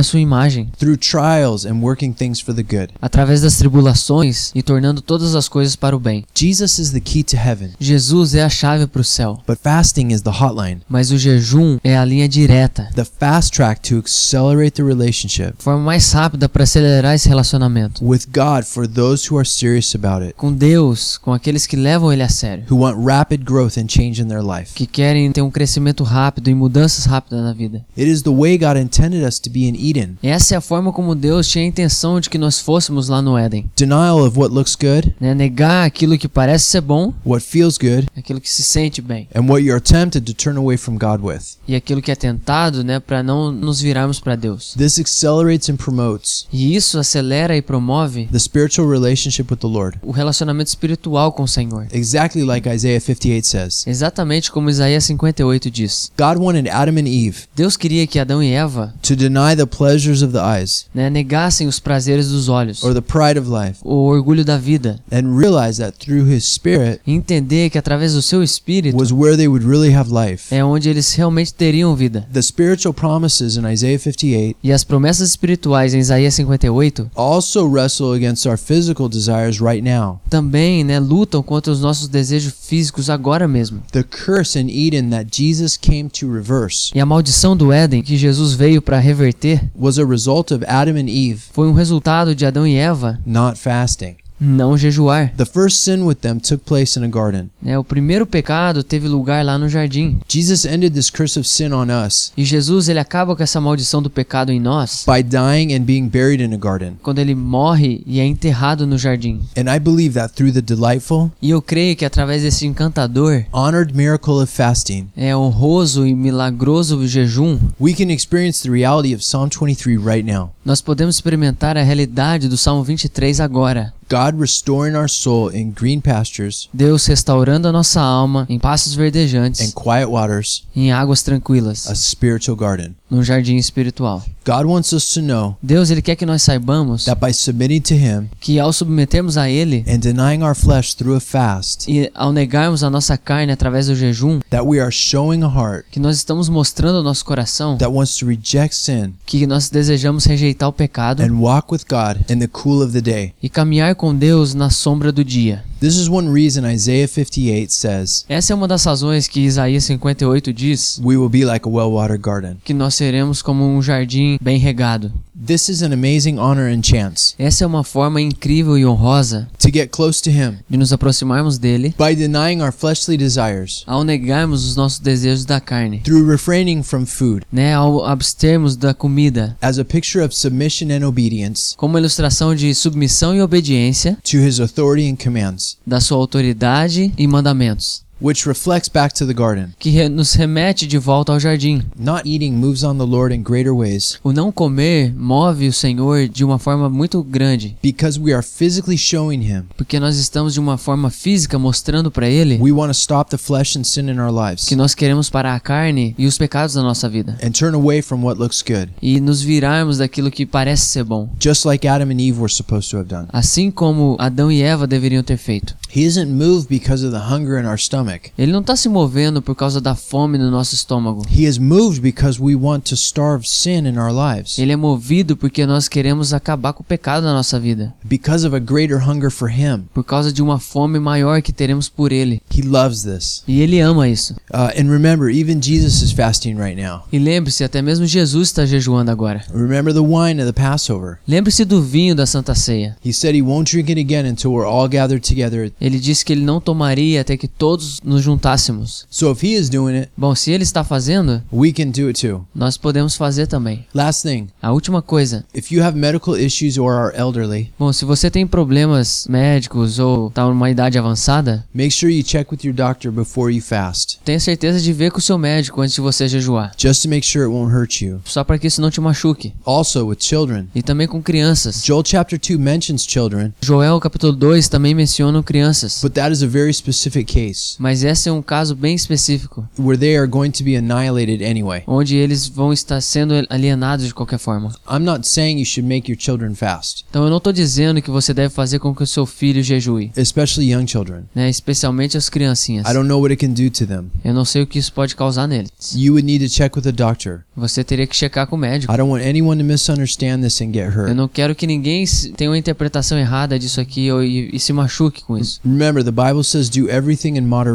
[0.00, 2.92] a sua imagem, through trials and working things for the good.
[3.00, 6.24] através das tribulações e tornando todas as coisas para o bem.
[6.34, 10.12] Jesus is the key to heaven, Jesus é a chave para o céu, but fasting
[10.12, 14.72] is the hotline, mas o jejum é a linha direta, the fast track to accelerate
[14.72, 19.48] the relationship forma mais rápida para acelerar esse relacionamento with God for those who are
[19.48, 23.44] serious about it, com Deus, com aqueles que levam Ele a sério, who want rapid
[23.44, 24.73] growth and change in their life.
[24.74, 27.84] Que querem ter um crescimento rápido e mudanças rápidas na vida.
[27.96, 30.18] It is the way God intended us to be in Eden.
[30.22, 33.38] Essa é a forma como Deus tinha a intenção de que nós fôssemos lá no
[33.38, 33.70] Éden.
[33.76, 35.34] Denial of what looks good, Né?
[35.34, 39.42] Negar aquilo que parece ser bom, what feels good, aquilo que se sente bem, and
[39.48, 41.56] what you're tempted to turn away from God with.
[41.68, 44.74] e aquilo que é tentado, né, para não nos virarmos para Deus.
[44.76, 49.98] This accelerates and promotes E isso acelera e promove the spiritual relationship with the Lord.
[50.02, 51.86] o relacionamento espiritual com o Senhor.
[51.92, 53.86] Exactly like Isaiah 58 says.
[53.86, 56.10] Exatamente como Isaías 58 diz.
[56.18, 60.22] God wanted Adam and Eve Deus queria que Adão e Eva to deny the pleasures
[60.22, 64.06] of the eyes né, negassem os prazeres dos olhos, or the pride of life o
[64.06, 68.42] orgulho da vida, and realize that through his spirit e entender que através do seu
[68.42, 70.54] espírito was where they would really have life.
[70.54, 72.26] é onde eles realmente teriam vida.
[72.32, 78.12] The spiritual promises in Isaiah 58 E as promessas espirituais em Isaías 58 also wrestle
[78.14, 80.20] against our physical desires right now.
[80.30, 83.82] também né, lutam contra os nossos desejos físicos agora mesmo.
[83.92, 88.16] The curse in Eden that Jesus came to reverse E a maldição do Éden que
[88.16, 92.46] Jesus veio para reverter was a result of Adam and Eve foi um resultado de
[92.46, 94.16] Adão e Eva not fasting.
[94.40, 95.32] Não jejuar.
[95.36, 97.50] The first sin with them took place in a garden.
[97.62, 97.78] Né?
[97.78, 100.18] O primeiro pecado teve lugar lá no jardim.
[100.28, 104.02] Jesus ended this curse of sin on us E Jesus ele acaba com essa maldição
[104.02, 106.94] do pecado em nós by dying and being buried in a garden.
[107.02, 109.40] quando ele morre e é enterrado no jardim.
[109.56, 113.94] And I believe that through the delightful, E eu creio que através desse encantador, honored
[113.94, 119.48] miracle of fasting, é honroso e milagroso jejum, we can experience the reality of Psalm
[119.48, 120.50] 23 right now.
[120.64, 123.92] nós podemos experimentar a realidade do Salmo 23 agora.
[124.08, 128.98] God restoring our soul in green pastures Deus restaurando a nossa alma em passos and
[128.98, 132.94] verdejantes, quiet waters, em águas tranquilas, a spiritual garden.
[133.10, 134.22] num jardim espiritual.
[134.46, 137.94] God wants us to know Deus ele quer que nós saibamos that by submitting to
[137.94, 142.32] Him que ao submetermos a ele and denying our flesh through a fast, e ao
[142.32, 146.16] negarmos a nossa carne através do jejum, that we are showing a heart que nós
[146.16, 150.72] estamos mostrando ao nosso coração that wants to reject sin que nós desejamos rejeitar o
[150.72, 153.32] pecado and walk with God in the cool of the day.
[153.42, 155.64] e caminhar com Deus na sombra do dia.
[155.84, 160.50] This is one reason Isaiah 58 says, Essa é uma das razões que Isaías 58
[160.50, 162.56] diz We will be like a well watered garden.
[162.64, 165.12] que nós seremos como um jardim bem regado.
[165.36, 169.68] This is an amazing honor and chance Essa é uma forma incrível e honrosa to
[169.68, 170.58] get close to Him.
[170.70, 175.60] de nos aproximarmos dele by denying our fleshly desires, ao negarmos os nossos desejos da
[175.60, 180.92] carne, through refraining from food, né, ao abstermos da comida, as a picture of submission
[180.92, 186.18] and obedience como ilustração de submissão e obediência to His authority and commands, da sua
[186.18, 189.74] autoridade e mandamentos, which reflects back to the garden.
[189.78, 191.82] que nos remete de volta ao jardim.
[191.98, 196.28] Not eating moves on the Lord in greater ways O não comer move o Senhor
[196.28, 200.60] de uma forma muito grande, because we are physically showing Him porque nós estamos de
[200.60, 204.18] uma forma física mostrando para ele we want to stop the flesh and sin in
[204.20, 207.50] our lives que nós queremos parar a carne e os pecados da nossa vida and
[207.50, 211.64] turn away from what looks good, e nos virarmos daquilo que parece ser bom, just
[211.64, 213.26] like Adam and Eve were supposed to have done.
[213.32, 215.74] assim como Adão e Eva deveriam ter feito.
[215.94, 218.03] He isn't moved because of the hunger in our stomach.
[218.38, 221.24] Ele não está se movendo por causa da fome no nosso estômago.
[221.30, 224.58] He is moved because we want to starve sin in our lives.
[224.58, 228.54] Ele é movido porque nós queremos acabar com o pecado na nossa vida, Because of
[228.54, 229.84] a greater hunger for Him.
[229.94, 232.40] por causa de uma fome maior que teremos por ele.
[232.54, 233.42] He loves this.
[233.46, 234.34] E ele ama isso.
[234.52, 237.02] Uh, and remember, even Jesus is fasting right now.
[237.12, 239.42] E lembre-se, até mesmo Jesus está jejuando agora.
[239.52, 241.18] Remember the wine of the Passover.
[241.26, 242.96] Lembre-se do vinho da Santa Ceia.
[243.04, 245.72] He said he won't drink it again until we're all gathered together.
[245.80, 249.06] Ele disse que ele não tomaria até que todos nos, nos juntássemos.
[249.10, 252.20] So if he is doing it, Bom, se ele está fazendo, we can do it
[252.26, 252.46] too.
[252.54, 253.86] nós podemos fazer também.
[253.94, 255.44] Last thing, A última coisa.
[255.54, 260.28] if you have medical issues or are elderly, Bom, se você tem problemas médicos ou
[260.28, 264.40] está numa idade avançada, make sure you check with your doctor before you fast, tenha
[264.40, 266.72] certeza de ver com o seu médico antes de você jejuar.
[266.78, 268.20] just to make sure it won't hurt you.
[268.24, 269.52] Só para que isso não te machuque.
[269.64, 271.82] Also, with children, E também com crianças.
[271.84, 276.00] Joel chapter 2 mentions children, Joel capítulo 2 também menciona crianças.
[276.02, 279.98] but that is a very specific case Mas esse é um caso bem específico, where
[279.98, 281.82] they are going to be annihilated anyway.
[281.86, 284.74] onde eles vão estar sendo alienados de qualquer forma.
[284.90, 288.10] I'm not saying you should make your children fast, Então eu não estou dizendo que
[288.10, 291.24] você deve fazer com que o seu filho jejue, especially young children.
[291.34, 291.50] né?
[291.50, 292.88] especialmente as criancinhas.
[292.88, 294.10] I don't know what it can do to them.
[294.24, 295.70] Eu não sei o que isso pode causar neles.
[295.94, 297.40] You would need to check with a doctor.
[297.54, 298.90] Você teria que checar com o médico.
[298.90, 301.14] I don't want anyone to misunderstand this and get Eu hurt.
[301.14, 302.02] não quero que ninguém
[302.34, 305.60] tenha uma interpretação errada disso aqui ou- e, e se machuque com isso.
[305.62, 307.73] Remember, the Bible says do everything in moderation.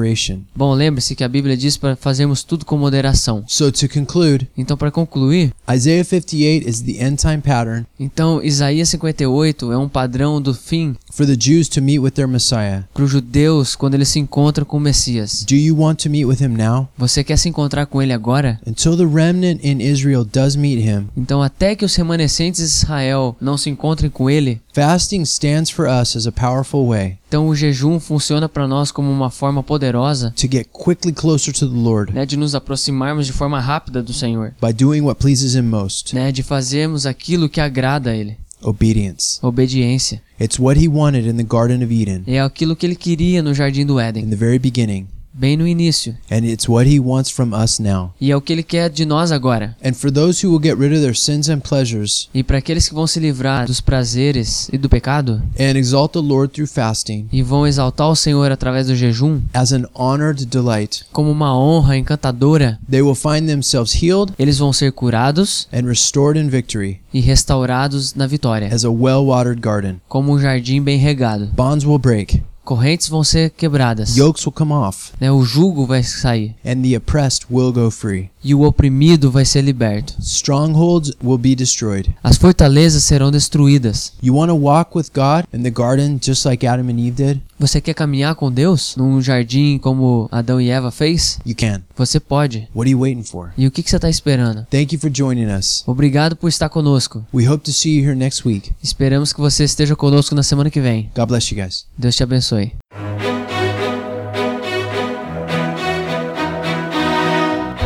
[0.56, 3.44] Bom, lembre-se que a Bíblia diz para fazermos tudo com moderação.
[3.48, 8.90] So, to conclude, Então, para concluir, Isaiah 58 is the end time pattern então Isaías
[8.90, 12.84] 58 é um padrão do fim for the Jews to meet with their Messiah.
[12.94, 15.44] para os judeus quando eles se encontram com o Messias.
[15.48, 16.88] Do you want to meet with him now?
[16.98, 18.60] Você quer se encontrar com ele agora?
[18.66, 23.36] Until the remnant in Israel does meet him, Então, até que os remanescentes de Israel
[23.40, 27.56] não se encontrem com ele, fasting stands for us as a powerful way então o
[27.56, 32.14] jejum funciona para nós como uma forma poderosa to get quickly closer to the Lord
[32.14, 36.16] né, de nos aproximarmos de forma rápida do Senhor, by doing what pleases him most
[36.16, 38.38] né, de fazermos aquilo que agrada a ele.
[38.62, 39.40] obedience.
[39.42, 40.22] Obediência.
[40.40, 43.54] It's what he wanted in the Garden of Eden É aquilo que ele queria no
[43.54, 45.08] jardim do in Éden, the very beginning,
[45.40, 46.14] bem no início.
[46.30, 48.12] and it's what he wants from us now.
[48.20, 49.76] E é o que ele quer de nós agora.
[49.84, 52.88] And for those who will get rid of their sins and pleasures E para aqueles
[52.88, 57.28] que vão se livrar dos prazeres e do pecado and exalt the Lord through fasting
[57.32, 61.98] e vão exaltar o Senhor através do jejum as an honored delight, como uma honra
[61.98, 67.20] encantadora, they will find themselves healed eles vão ser curados and restored in victory e
[67.20, 70.00] restaurados na vitória, as a well watered garden.
[70.08, 71.48] como um jardim bem regado.
[71.56, 75.32] Bonds will break, Correntes vão ser quebradas, yokes will come off, né?
[75.32, 78.30] o jugo vai sair and the oppressed will go free.
[78.44, 80.14] e o oprimido vai ser liberto.
[80.22, 82.14] Strongholds will be destroyed.
[82.24, 84.14] As fortalezas serão destruídas.
[84.22, 87.42] You want to walk with God in the garden just like Adam and Eve did?
[87.60, 91.40] Você quer caminhar com Deus num jardim como Adão e Eva fez?
[91.46, 91.82] You can.
[91.98, 92.70] Você pode.
[92.74, 93.52] What are you waiting for?
[93.58, 94.66] E o que, que você está esperando?
[94.72, 95.84] Thank you for joining us.
[95.86, 97.26] Obrigado por estar conosco.
[97.34, 98.72] We hope to see you here next week.
[98.82, 101.12] Esperamos que você esteja conosco na semana que vem.
[101.14, 101.86] God bless you guys.
[101.98, 102.72] Deus te abençoe.